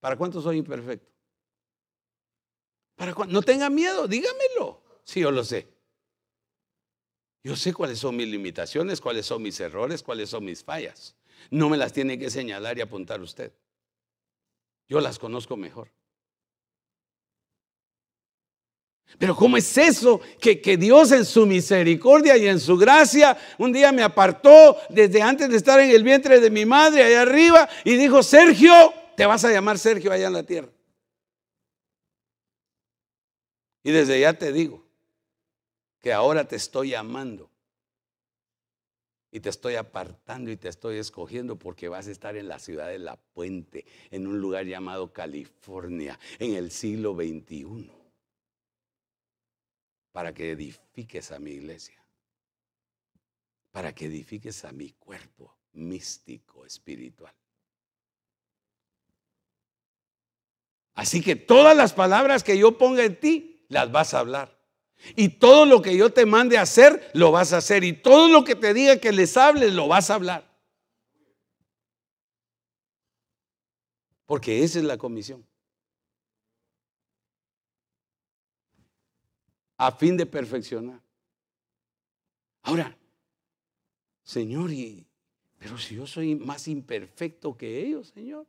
[0.00, 1.12] ¿Para cuántos soy imperfecto?
[2.94, 4.80] ¿Para No tenga miedo, dígamelo.
[5.04, 5.68] Sí, yo lo sé.
[7.44, 11.14] Yo sé cuáles son mis limitaciones, cuáles son mis errores, cuáles son mis fallas.
[11.50, 13.52] No me las tiene que señalar y apuntar usted.
[14.88, 15.90] Yo las conozco mejor.
[19.18, 20.20] Pero ¿cómo es eso?
[20.40, 25.22] Que, que, Dios en su misericordia y en su gracia un día me apartó desde
[25.22, 29.24] antes de estar en el vientre de mi madre allá arriba y dijo, Sergio, te
[29.24, 30.68] vas a llamar Sergio allá en la tierra.
[33.82, 34.84] Y desde ya te digo
[36.00, 37.48] que ahora te estoy amando
[39.30, 42.88] y te estoy apartando y te estoy escogiendo porque vas a estar en la ciudad
[42.88, 47.95] de La Puente, en un lugar llamado California, en el siglo XXI
[50.16, 52.02] para que edifiques a mi iglesia,
[53.70, 57.34] para que edifiques a mi cuerpo místico, espiritual.
[60.94, 64.58] Así que todas las palabras que yo ponga en ti, las vas a hablar.
[65.16, 67.84] Y todo lo que yo te mande a hacer, lo vas a hacer.
[67.84, 70.50] Y todo lo que te diga que les hables, lo vas a hablar.
[74.24, 75.46] Porque esa es la comisión.
[79.76, 81.00] A fin de perfeccionar.
[82.62, 82.96] Ahora,
[84.22, 85.06] Señor, ¿y
[85.58, 88.46] Pero si yo soy más imperfecto que ellos, Señor,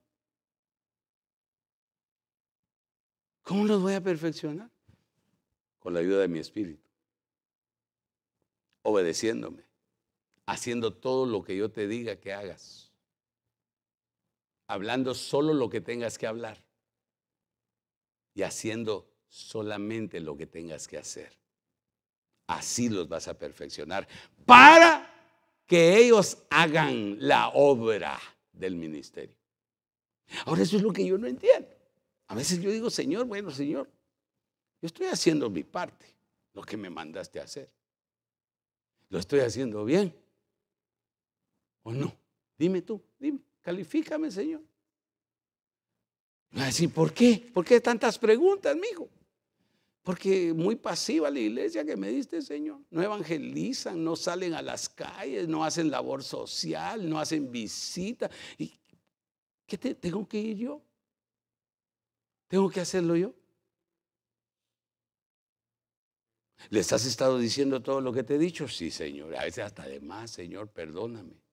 [3.43, 4.69] ¿cómo los voy a perfeccionar?
[5.79, 6.83] Con la ayuda de mi espíritu.
[8.81, 9.63] Obedeciéndome,
[10.45, 12.91] haciendo todo lo que yo te diga que hagas.
[14.67, 16.63] Hablando solo lo que tengas que hablar.
[18.33, 21.31] Y haciendo solamente lo que tengas que hacer.
[22.47, 24.07] Así los vas a perfeccionar
[24.45, 25.13] para
[25.65, 28.19] que ellos hagan la obra
[28.51, 29.35] del ministerio.
[30.45, 31.69] Ahora eso es lo que yo no entiendo.
[32.27, 33.89] A veces yo digo, Señor, bueno, Señor,
[34.81, 36.05] yo estoy haciendo mi parte,
[36.53, 37.69] lo que me mandaste a hacer.
[39.09, 40.13] ¿Lo estoy haciendo bien?
[41.83, 42.13] ¿O no?
[42.57, 44.61] Dime tú, dime, califícame, Señor.
[46.51, 47.49] Me va a decir, ¿por qué?
[47.53, 49.07] ¿Por qué tantas preguntas, mijo?
[50.07, 52.79] Porque muy pasiva la iglesia que me diste, Señor.
[52.91, 58.31] No evangelizan, no salen a las calles, no hacen labor social, no hacen visita.
[58.57, 58.79] ¿Y
[59.65, 60.81] qué tengo que ir yo?
[62.47, 63.33] ¿Tengo que hacerlo yo?
[66.69, 68.69] ¿Les has estado diciendo todo lo que te he dicho?
[68.69, 69.35] Sí, Señor.
[69.35, 71.43] A veces hasta de más, Señor, perdóname.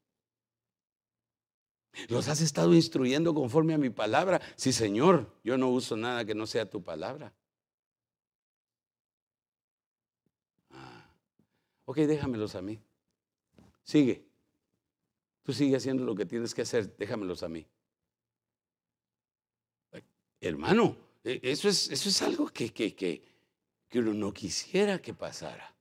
[2.06, 4.40] ¿Los has estado instruyendo conforme a mi palabra?
[4.54, 5.40] Sí, Señor.
[5.42, 7.34] Yo no uso nada que no sea tu palabra.
[11.86, 12.80] Ok, déjamelos a mí.
[13.82, 14.24] Sigue.
[15.42, 17.66] Tú sigue haciendo lo que tienes que hacer, déjamelos a mí.
[20.40, 23.22] Hermano, e, eso es, eso es algo que, que, que,
[23.88, 25.74] que uno no quisiera que pasara.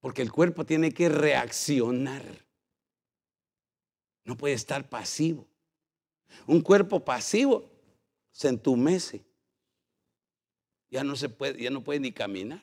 [0.00, 2.22] Porque el cuerpo tiene que reaccionar.
[4.24, 5.46] No puede estar pasivo.
[6.46, 7.70] Un cuerpo pasivo
[8.30, 9.24] se entumece
[10.94, 12.62] ya no se puede, ya no puede ni caminar.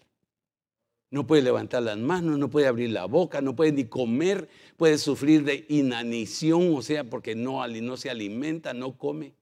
[1.09, 4.47] No puede levantar las manos, no puede abrir la boca, no puede ni comer,
[4.77, 9.33] puede sufrir de inanición, o sea, porque no, no se alimenta, no come.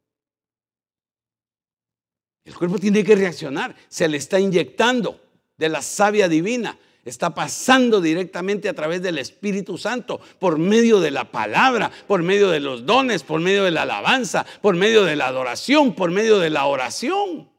[2.44, 5.22] El cuerpo tiene que reaccionar, se le está inyectando
[5.56, 11.12] de la savia divina, está pasando directamente a través del Espíritu Santo, por medio de
[11.12, 15.16] la palabra, por medio de los dones, por medio de la alabanza, por medio de
[15.16, 17.59] la adoración, por medio de la oración.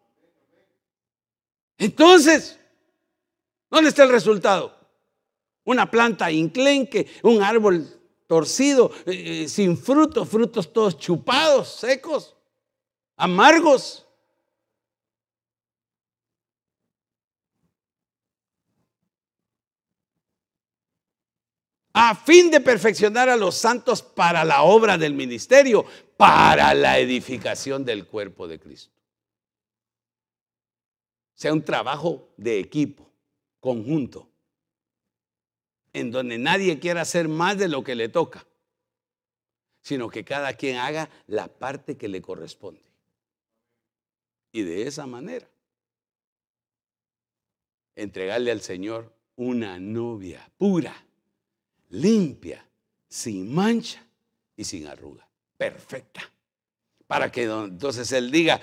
[1.81, 2.61] Entonces,
[3.71, 4.79] ¿dónde está el resultado?
[5.65, 7.89] Una planta inclenque, un árbol
[8.27, 12.37] torcido, eh, eh, sin frutos, frutos todos chupados, secos,
[13.17, 14.07] amargos.
[21.93, 25.85] a fin de perfeccionar a los santos para la obra del ministerio,
[26.17, 29.00] para la edificación del cuerpo de Cristo
[31.41, 33.11] sea un trabajo de equipo,
[33.61, 34.29] conjunto,
[35.95, 38.47] en donde nadie quiera hacer más de lo que le toca,
[39.81, 42.83] sino que cada quien haga la parte que le corresponde.
[44.53, 45.49] Y de esa manera,
[47.97, 50.95] entregarle al Señor una novia pura,
[51.89, 52.69] limpia,
[53.09, 54.05] sin mancha
[54.59, 55.27] y sin arruga,
[55.57, 56.21] perfecta.
[57.07, 58.61] Para que entonces Él diga,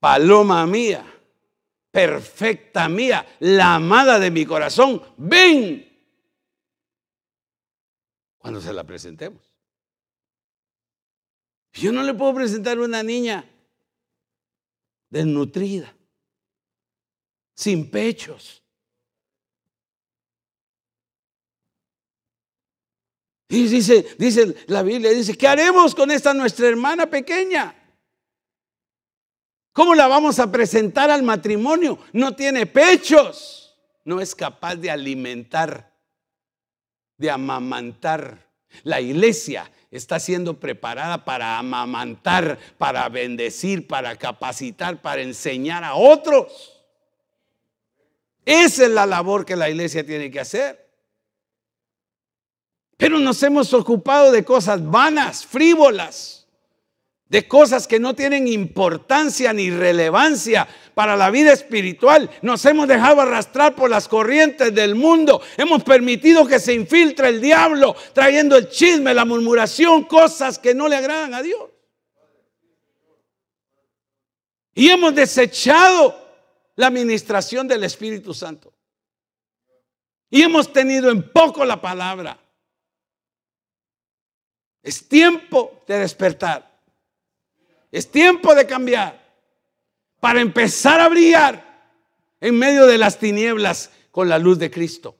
[0.00, 1.04] paloma mía,
[1.90, 5.86] perfecta mía, la amada de mi corazón, ven
[8.38, 9.42] cuando se la presentemos.
[11.72, 13.48] Yo no le puedo presentar una niña
[15.08, 15.94] desnutrida,
[17.54, 18.62] sin pechos.
[23.48, 27.79] Y dice, dice la Biblia, dice, ¿qué haremos con esta nuestra hermana pequeña?
[29.72, 31.98] ¿Cómo la vamos a presentar al matrimonio?
[32.12, 33.78] No tiene pechos.
[34.04, 35.92] No es capaz de alimentar,
[37.16, 38.48] de amamantar.
[38.82, 46.82] La iglesia está siendo preparada para amamantar, para bendecir, para capacitar, para enseñar a otros.
[48.44, 50.88] Esa es la labor que la iglesia tiene que hacer.
[52.96, 56.39] Pero nos hemos ocupado de cosas vanas, frívolas
[57.30, 62.28] de cosas que no tienen importancia ni relevancia para la vida espiritual.
[62.42, 65.40] Nos hemos dejado arrastrar por las corrientes del mundo.
[65.56, 70.88] Hemos permitido que se infiltre el diablo trayendo el chisme, la murmuración, cosas que no
[70.88, 71.70] le agradan a Dios.
[74.74, 76.16] Y hemos desechado
[76.74, 78.74] la administración del Espíritu Santo.
[80.30, 82.40] Y hemos tenido en poco la palabra.
[84.82, 86.69] Es tiempo de despertar.
[87.90, 89.20] Es tiempo de cambiar
[90.20, 91.70] para empezar a brillar
[92.40, 95.16] en medio de las tinieblas con la luz de Cristo.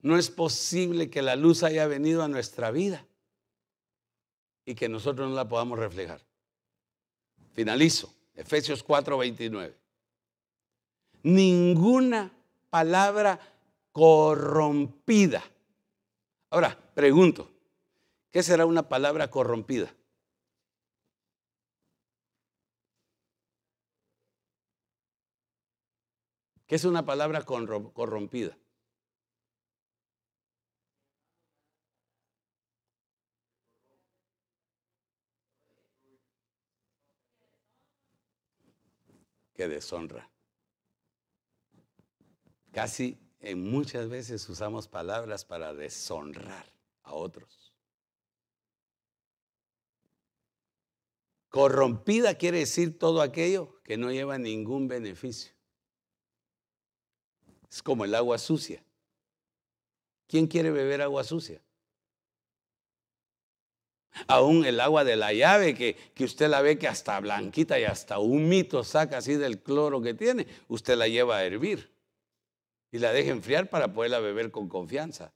[0.00, 3.06] No es posible que la luz haya venido a nuestra vida
[4.64, 6.20] y que nosotros no la podamos reflejar.
[7.52, 8.12] Finalizo.
[8.34, 9.74] Efesios 4:29.
[11.22, 12.32] Ninguna
[12.70, 13.38] palabra
[13.92, 15.42] corrompida.
[16.50, 17.50] Ahora, pregunto,
[18.30, 19.94] ¿qué será una palabra corrompida?
[26.72, 28.56] ¿Qué es una palabra corrompida?
[39.52, 40.30] Que deshonra.
[42.70, 46.72] Casi en muchas veces usamos palabras para deshonrar
[47.02, 47.74] a otros.
[51.50, 55.51] Corrompida quiere decir todo aquello que no lleva ningún beneficio.
[57.72, 58.84] Es como el agua sucia.
[60.26, 61.62] ¿Quién quiere beber agua sucia?
[64.28, 67.84] Aún el agua de la llave, que, que, usted la ve que hasta blanquita y
[67.84, 71.90] hasta un mito saca así del cloro que tiene, usted la lleva a hervir
[72.90, 75.32] y la deja enfriar para poderla beber con confianza.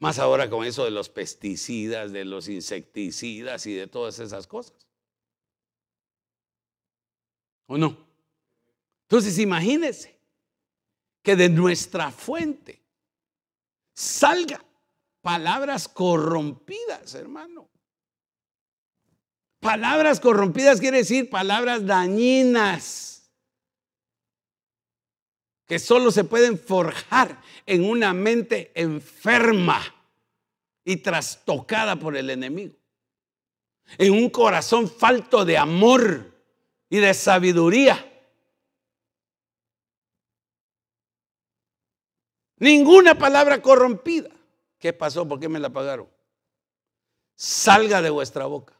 [0.00, 4.88] Más ahora con eso de los pesticidas, de los insecticidas y de todas esas cosas.
[7.66, 7.96] ¿O no?
[9.02, 10.19] Entonces imagínese
[11.22, 12.82] que de nuestra fuente
[13.94, 14.64] salga
[15.20, 17.68] palabras corrompidas, hermano.
[19.60, 23.30] Palabras corrompidas quiere decir palabras dañinas
[25.66, 29.80] que solo se pueden forjar en una mente enferma
[30.84, 32.74] y trastocada por el enemigo.
[33.98, 36.32] En un corazón falto de amor
[36.88, 38.09] y de sabiduría
[42.60, 44.28] Ninguna palabra corrompida.
[44.78, 45.26] ¿Qué pasó?
[45.26, 46.08] ¿Por qué me la pagaron?
[47.34, 48.78] Salga de vuestra boca.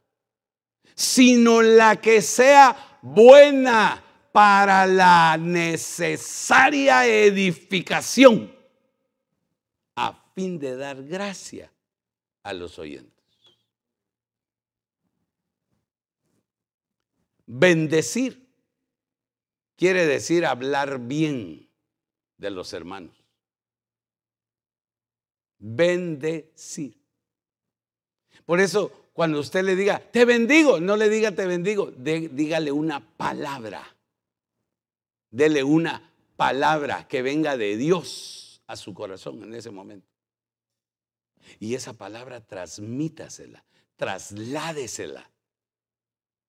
[0.94, 8.54] Sino la que sea buena para la necesaria edificación
[9.96, 11.72] a fin de dar gracia
[12.42, 13.10] a los oyentes.
[17.46, 18.46] Bendecir
[19.74, 21.68] quiere decir hablar bien
[22.36, 23.19] de los hermanos
[25.60, 26.98] bendecir.
[28.44, 33.00] Por eso, cuando usted le diga, te bendigo, no le diga te bendigo, dígale una
[33.16, 33.96] palabra.
[35.30, 40.08] Dele una palabra que venga de Dios a su corazón en ese momento.
[41.60, 43.64] Y esa palabra transmítasela,
[43.96, 45.30] trasládesela.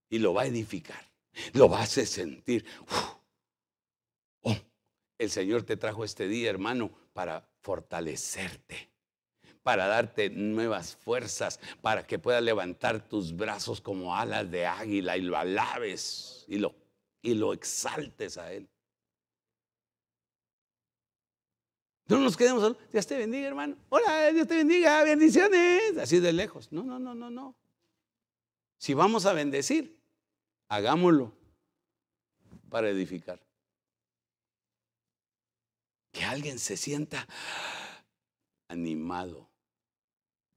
[0.09, 1.11] Y lo va a edificar,
[1.53, 2.65] lo va a hacer sentir.
[4.41, 4.57] Oh,
[5.17, 8.90] el Señor te trajo este día, hermano, para fortalecerte
[9.63, 15.21] para darte nuevas fuerzas, para que puedas levantar tus brazos como alas de águila y
[15.21, 16.75] lo alabes y lo,
[17.21, 18.67] y lo exaltes a Él.
[22.07, 23.77] No nos quedemos Dios te bendiga, hermano.
[23.87, 25.97] Hola, Dios te bendiga, bendiciones.
[25.97, 26.69] Así de lejos.
[26.71, 27.55] No, no, no, no, no.
[28.77, 29.97] Si vamos a bendecir,
[30.67, 31.33] hagámoslo
[32.69, 33.39] para edificar.
[36.11, 37.25] Que alguien se sienta
[38.67, 39.50] animado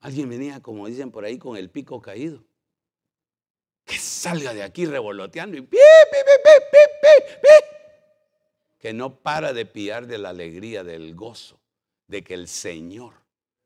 [0.05, 2.45] Alguien venía, como dicen por ahí, con el pico caído.
[3.87, 5.79] Que salga de aquí revoloteando y pi,
[8.79, 11.59] que no para de piar de la alegría, del gozo,
[12.07, 13.15] de que el Señor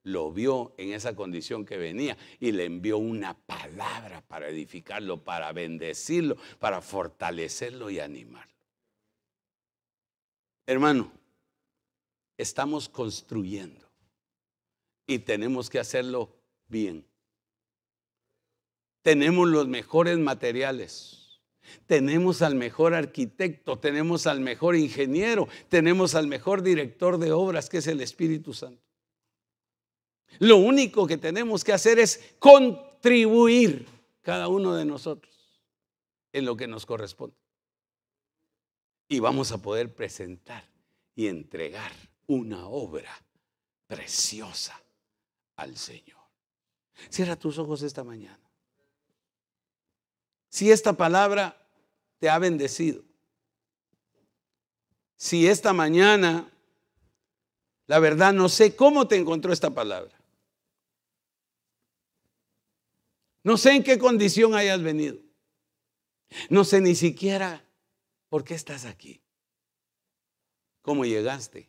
[0.05, 5.51] lo vio en esa condición que venía y le envió una palabra para edificarlo, para
[5.51, 8.55] bendecirlo, para fortalecerlo y animarlo.
[10.67, 11.11] Hermano,
[12.37, 13.88] estamos construyendo
[15.09, 16.37] y tenemos que hacerlo
[16.69, 17.05] bien.
[19.03, 21.41] Tenemos los mejores materiales.
[21.87, 27.79] Tenemos al mejor arquitecto, tenemos al mejor ingeniero, tenemos al mejor director de obras que
[27.79, 28.83] es el Espíritu Santo.
[30.39, 33.87] Lo único que tenemos que hacer es contribuir
[34.21, 35.35] cada uno de nosotros
[36.33, 37.37] en lo que nos corresponde.
[39.09, 40.69] Y vamos a poder presentar
[41.15, 41.93] y entregar
[42.27, 43.11] una obra
[43.87, 44.83] preciosa
[45.59, 46.19] al Señor.
[47.11, 48.41] Cierra tus ojos esta mañana.
[50.49, 51.61] Si esta palabra
[52.19, 53.03] te ha bendecido,
[55.17, 56.51] si esta mañana,
[57.87, 60.17] la verdad no sé cómo te encontró esta palabra.
[63.43, 65.19] No sé en qué condición hayas venido.
[66.51, 67.65] No sé ni siquiera
[68.29, 69.21] por qué estás aquí.
[70.83, 71.69] ¿Cómo llegaste?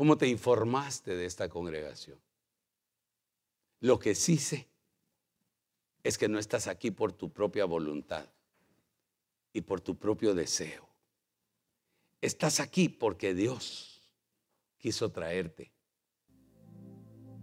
[0.00, 2.18] Cómo te informaste de esta congregación.
[3.80, 4.66] Lo que sí sé
[6.02, 8.24] es que no estás aquí por tu propia voluntad
[9.52, 10.88] y por tu propio deseo.
[12.22, 14.00] Estás aquí porque Dios
[14.78, 15.70] quiso traerte,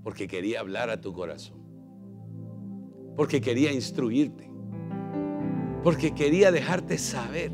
[0.03, 1.61] porque quería hablar a tu corazón,
[3.15, 4.49] porque quería instruirte,
[5.84, 7.51] porque quería dejarte saber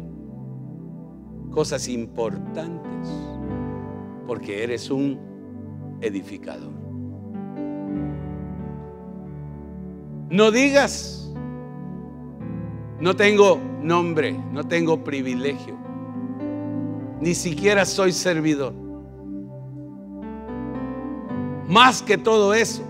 [1.52, 3.33] cosas importantes,
[4.26, 5.20] porque eres un
[6.02, 6.72] edificador.
[10.30, 11.32] No digas,
[13.00, 15.78] no tengo nombre, no tengo privilegio,
[17.20, 18.74] ni siquiera soy servidor.
[21.68, 22.84] Más que todo eso,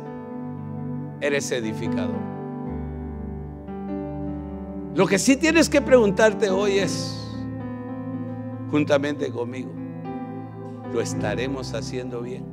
[1.19, 2.34] eres edificador.
[4.95, 7.19] Lo que sí tienes que preguntarte hoy es,
[8.69, 9.72] juntamente conmigo,
[10.94, 12.45] ¿lo estaremos haciendo bien?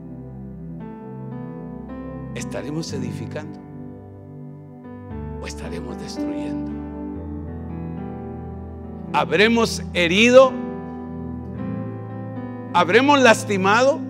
[2.34, 3.60] ¿Estaremos edificando?
[5.42, 6.72] ¿O estaremos destruyendo?
[9.12, 10.52] ¿Habremos herido?
[12.72, 14.00] ¿Habremos lastimado?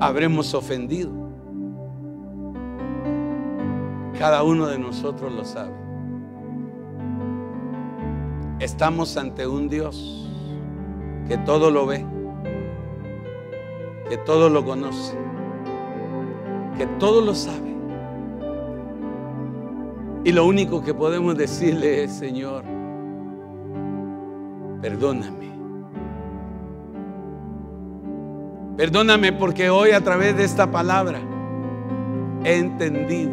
[0.00, 1.10] ¿Habremos ofendido?
[4.18, 5.72] Cada uno de nosotros lo sabe.
[8.58, 10.29] Estamos ante un Dios
[11.30, 12.04] que todo lo ve,
[14.08, 15.16] que todo lo conoce,
[16.76, 17.72] que todo lo sabe.
[20.24, 22.64] Y lo único que podemos decirle es, Señor,
[24.82, 25.52] perdóname.
[28.76, 31.20] Perdóname porque hoy a través de esta palabra
[32.42, 33.30] he entendido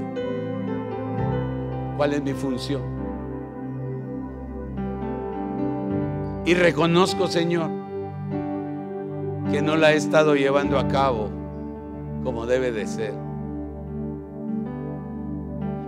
[1.97, 2.83] cuál es mi función.
[6.45, 7.76] Y reconozco, Señor,
[9.51, 11.29] que no la he estado llevando a cabo
[12.23, 13.13] como debe de ser.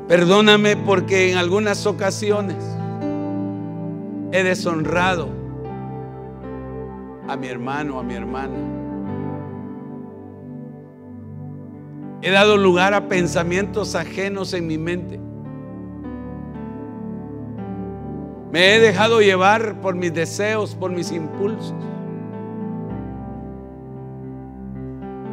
[0.08, 2.58] Perdóname porque en algunas ocasiones
[4.32, 5.30] he deshonrado
[7.28, 8.56] a mi hermano, a mi hermana.
[12.22, 15.20] He dado lugar a pensamientos ajenos en mi mente.
[18.52, 21.76] Me he dejado llevar por mis deseos, por mis impulsos.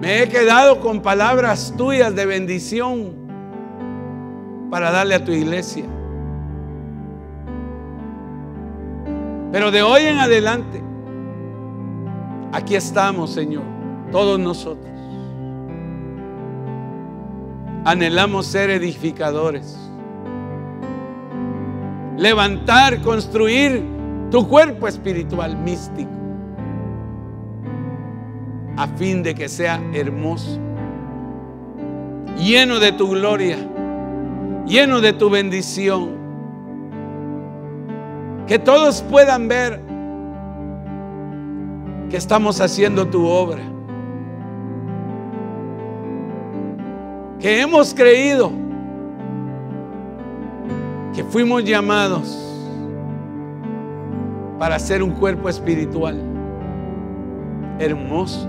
[0.00, 3.14] Me he quedado con palabras tuyas de bendición
[4.70, 5.84] para darle a tu iglesia.
[9.52, 10.82] Pero de hoy en adelante,
[12.52, 13.62] aquí estamos, Señor,
[14.12, 14.90] todos nosotros.
[17.86, 19.78] Anhelamos ser edificadores.
[22.18, 23.82] Levantar, construir
[24.30, 26.25] tu cuerpo espiritual místico.
[28.76, 30.58] A fin de que sea hermoso.
[32.36, 33.56] Lleno de tu gloria
[34.66, 36.16] lleno de tu bendición.
[38.46, 39.80] Que todos puedan ver
[42.10, 43.62] que estamos haciendo tu obra.
[47.40, 48.50] Que hemos creído
[51.14, 52.42] que fuimos llamados
[54.58, 56.35] para ser un cuerpo espiritual
[57.78, 58.48] hermoso,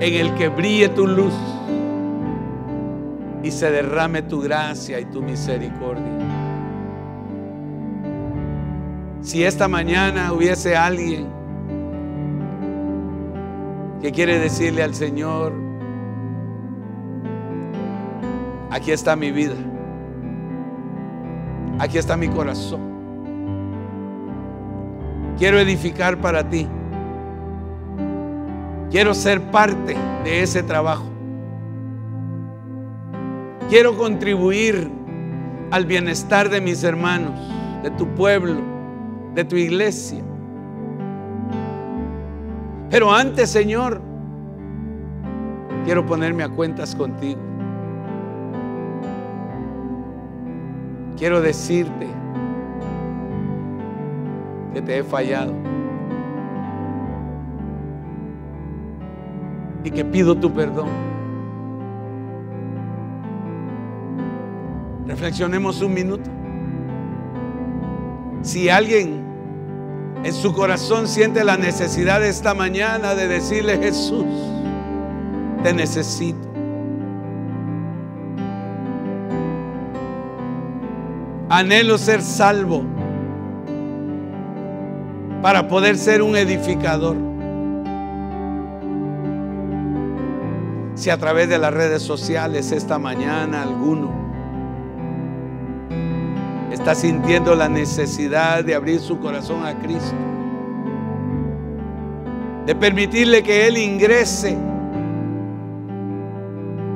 [0.00, 1.34] en el que brille tu luz
[3.42, 6.04] y se derrame tu gracia y tu misericordia.
[9.22, 11.28] Si esta mañana hubiese alguien
[14.00, 15.52] que quiere decirle al Señor,
[18.70, 19.54] aquí está mi vida,
[21.78, 22.80] aquí está mi corazón,
[25.38, 26.66] quiero edificar para ti,
[28.90, 31.06] quiero ser parte de ese trabajo.
[33.68, 34.90] Quiero contribuir
[35.70, 37.38] al bienestar de mis hermanos,
[37.82, 38.60] de tu pueblo,
[39.34, 40.22] de tu iglesia.
[42.90, 44.02] Pero antes, Señor,
[45.84, 47.40] quiero ponerme a cuentas contigo.
[51.16, 52.08] Quiero decirte
[54.74, 55.69] que te he fallado
[59.84, 60.88] y que pido tu perdón.
[65.06, 66.30] Reflexionemos un minuto.
[68.42, 69.24] Si alguien
[70.22, 74.26] en su corazón siente la necesidad esta mañana de decirle, Jesús,
[75.62, 76.48] te necesito.
[81.48, 82.84] Anhelo ser salvo
[85.42, 87.29] para poder ser un edificador.
[91.00, 94.10] Si a través de las redes sociales esta mañana alguno
[96.70, 100.14] está sintiendo la necesidad de abrir su corazón a Cristo,
[102.66, 104.58] de permitirle que Él ingrese,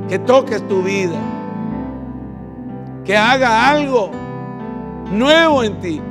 [0.07, 1.19] que toque tu vida,
[3.07, 4.11] que haga algo
[5.11, 6.03] nuevo en ti.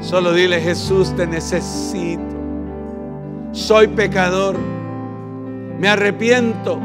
[0.00, 2.24] Solo dile, Jesús, te necesito.
[3.52, 4.79] Soy pecador.
[5.80, 6.78] Me arrepiento.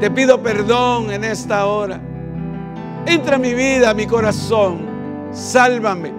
[0.00, 2.00] Te pido perdón en esta hora.
[3.04, 4.86] Entra en mi vida, a mi corazón.
[5.30, 6.10] Sálvame.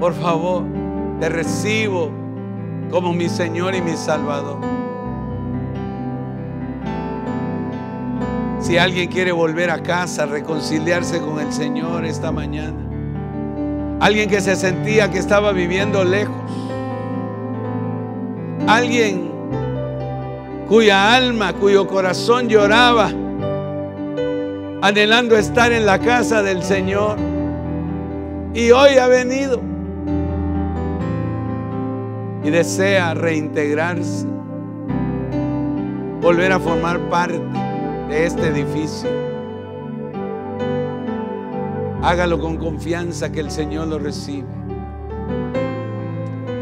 [0.00, 0.64] Por favor,
[1.20, 2.10] te recibo
[2.90, 4.58] como mi Señor y mi Salvador.
[8.58, 12.76] Si alguien quiere volver a casa, reconciliarse con el Señor esta mañana.
[14.00, 16.69] Alguien que se sentía que estaba viviendo lejos.
[18.66, 19.30] Alguien
[20.70, 23.10] cuya alma, cuyo corazón lloraba,
[24.82, 27.18] anhelando estar en la casa del Señor.
[28.54, 29.60] Y hoy ha venido
[32.44, 34.26] y desea reintegrarse,
[36.20, 37.40] volver a formar parte
[38.08, 39.10] de este edificio.
[42.02, 44.46] Hágalo con confianza que el Señor lo recibe.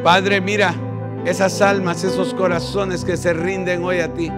[0.02, 0.74] Padre, mira
[1.24, 4.30] esas almas, esos corazones que se rinden hoy a ti,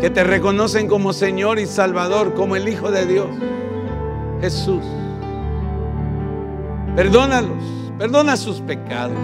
[0.00, 3.28] que te reconocen como Señor y Salvador, como el Hijo de Dios,
[4.40, 4.82] Jesús.
[6.96, 7.62] Perdónalos,
[7.98, 9.18] perdona sus pecados,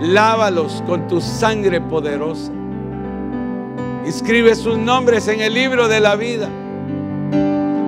[0.00, 2.52] lávalos con tu sangre poderosa.
[4.06, 6.48] Escribe sus nombres en el libro de la vida.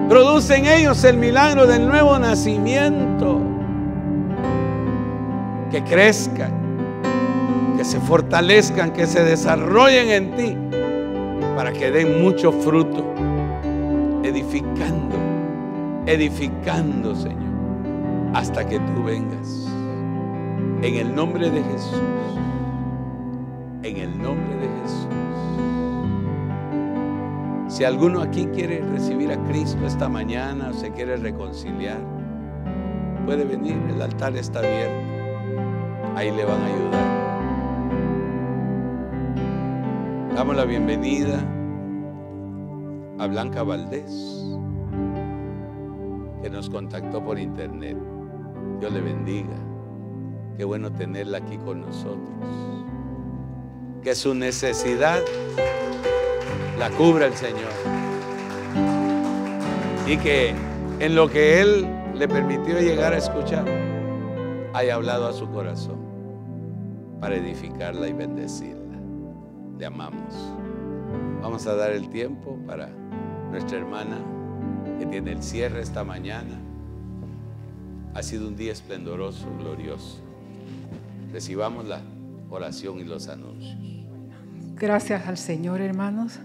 [0.08, 3.40] Produce en ellos el milagro del nuevo nacimiento.
[5.70, 6.57] Que crezcan,
[7.78, 10.56] que se fortalezcan, que se desarrollen en ti,
[11.54, 13.04] para que den mucho fruto,
[14.24, 15.16] edificando,
[16.04, 19.68] edificando, Señor, hasta que tú vengas.
[20.82, 22.02] En el nombre de Jesús,
[23.84, 25.08] en el nombre de Jesús.
[27.68, 32.00] Si alguno aquí quiere recibir a Cristo esta mañana o se quiere reconciliar,
[33.24, 34.98] puede venir, el altar está abierto.
[36.16, 37.17] Ahí le van a ayudar.
[40.34, 41.40] Damos la bienvenida
[43.18, 44.44] a Blanca Valdés,
[46.42, 47.96] que nos contactó por internet.
[48.78, 49.56] Dios le bendiga.
[50.56, 52.38] Qué bueno tenerla aquí con nosotros.
[54.02, 55.20] Que su necesidad
[56.78, 57.72] la cubra el Señor.
[60.06, 60.54] Y que
[61.00, 63.64] en lo que Él le permitió llegar a escuchar,
[64.74, 65.98] haya hablado a su corazón
[67.20, 68.77] para edificarla y bendecirla.
[69.78, 70.34] Le amamos.
[71.40, 72.88] Vamos a dar el tiempo para
[73.50, 74.18] nuestra hermana
[74.98, 76.58] que tiene el cierre esta mañana.
[78.14, 80.18] Ha sido un día esplendoroso, glorioso.
[81.32, 82.00] Recibamos la
[82.50, 83.76] oración y los anuncios.
[84.74, 86.40] Gracias al Señor, hermanos.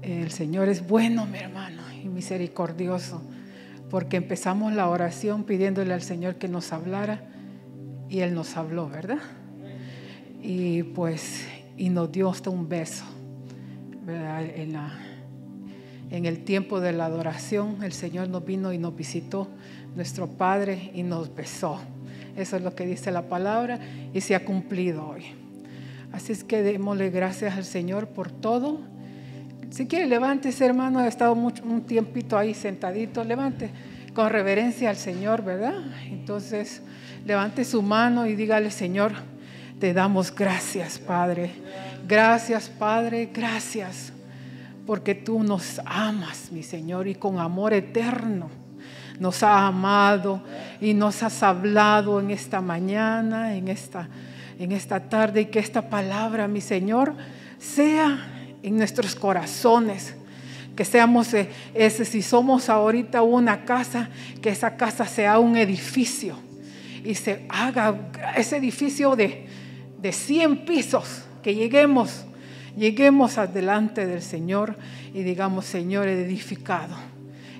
[0.00, 3.22] El Señor es bueno, mi hermano, y misericordioso,
[3.90, 7.22] porque empezamos la oración pidiéndole al Señor que nos hablara
[8.08, 9.18] y Él nos habló, ¿verdad?
[10.42, 11.46] Y pues,
[11.76, 13.04] y nos dio hasta un beso.
[14.06, 14.92] En, la,
[16.10, 19.48] en el tiempo de la adoración, el Señor nos vino y nos visitó,
[19.96, 21.78] nuestro Padre, y nos besó.
[22.36, 23.78] Eso es lo que dice la palabra
[24.12, 25.24] y se ha cumplido hoy.
[26.12, 28.80] Así es que démosle gracias al Señor por todo.
[29.70, 31.00] Si quiere, levántese, hermano.
[31.00, 33.24] Ha estado mucho, un tiempito ahí sentadito.
[33.24, 33.70] Levante
[34.14, 35.74] con reverencia al Señor, ¿verdad?
[36.06, 36.82] Entonces,
[37.26, 39.12] levante su mano y dígale, Señor,
[39.78, 41.50] te damos gracias, Padre.
[42.06, 44.12] Gracias, Padre, gracias.
[44.86, 48.50] Porque tú nos amas, mi Señor, y con amor eterno
[49.18, 50.42] nos ha amado
[50.80, 54.08] y nos has hablado en esta mañana, en esta,
[54.58, 57.14] en esta tarde, y que esta palabra, mi Señor,
[57.58, 60.14] sea en nuestros corazones.
[60.76, 61.32] Que seamos
[61.74, 64.08] ese, si somos ahorita una casa,
[64.42, 66.36] que esa casa sea un edificio
[67.04, 69.46] y se haga ese edificio de,
[70.04, 72.26] de 100 pisos, que lleguemos,
[72.76, 74.76] lleguemos adelante del Señor
[75.14, 76.94] y digamos, Señor, edificado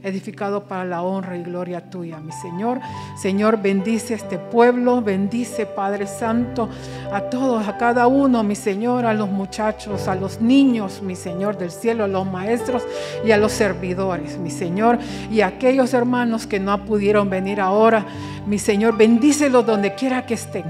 [0.04, 2.78] edificado para la honra y gloria tuya, mi Señor.
[3.16, 6.68] Señor, bendice este pueblo, bendice, Padre Santo,
[7.10, 11.56] a todos, a cada uno, mi Señor, a los muchachos, a los niños, mi Señor
[11.56, 12.82] del cielo, a los maestros
[13.24, 14.98] y a los servidores, mi Señor,
[15.30, 18.04] y a aquellos hermanos que no pudieron venir ahora.
[18.46, 20.66] Mi Señor, bendícelos donde quiera que estén.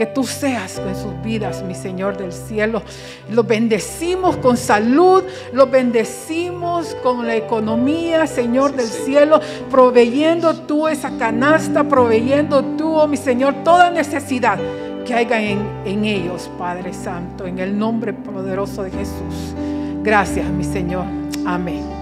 [0.00, 2.82] Que tú seas en sus vidas, mi Señor del cielo.
[3.30, 5.22] Los bendecimos con salud,
[5.52, 13.06] los bendecimos con la economía, Señor del cielo, proveyendo tú esa canasta, proveyendo tú, oh
[13.06, 14.58] mi Señor, toda necesidad
[15.04, 19.54] que haya en, en ellos, Padre Santo, en el nombre poderoso de Jesús.
[20.02, 21.04] Gracias, mi Señor.
[21.44, 21.99] Amén.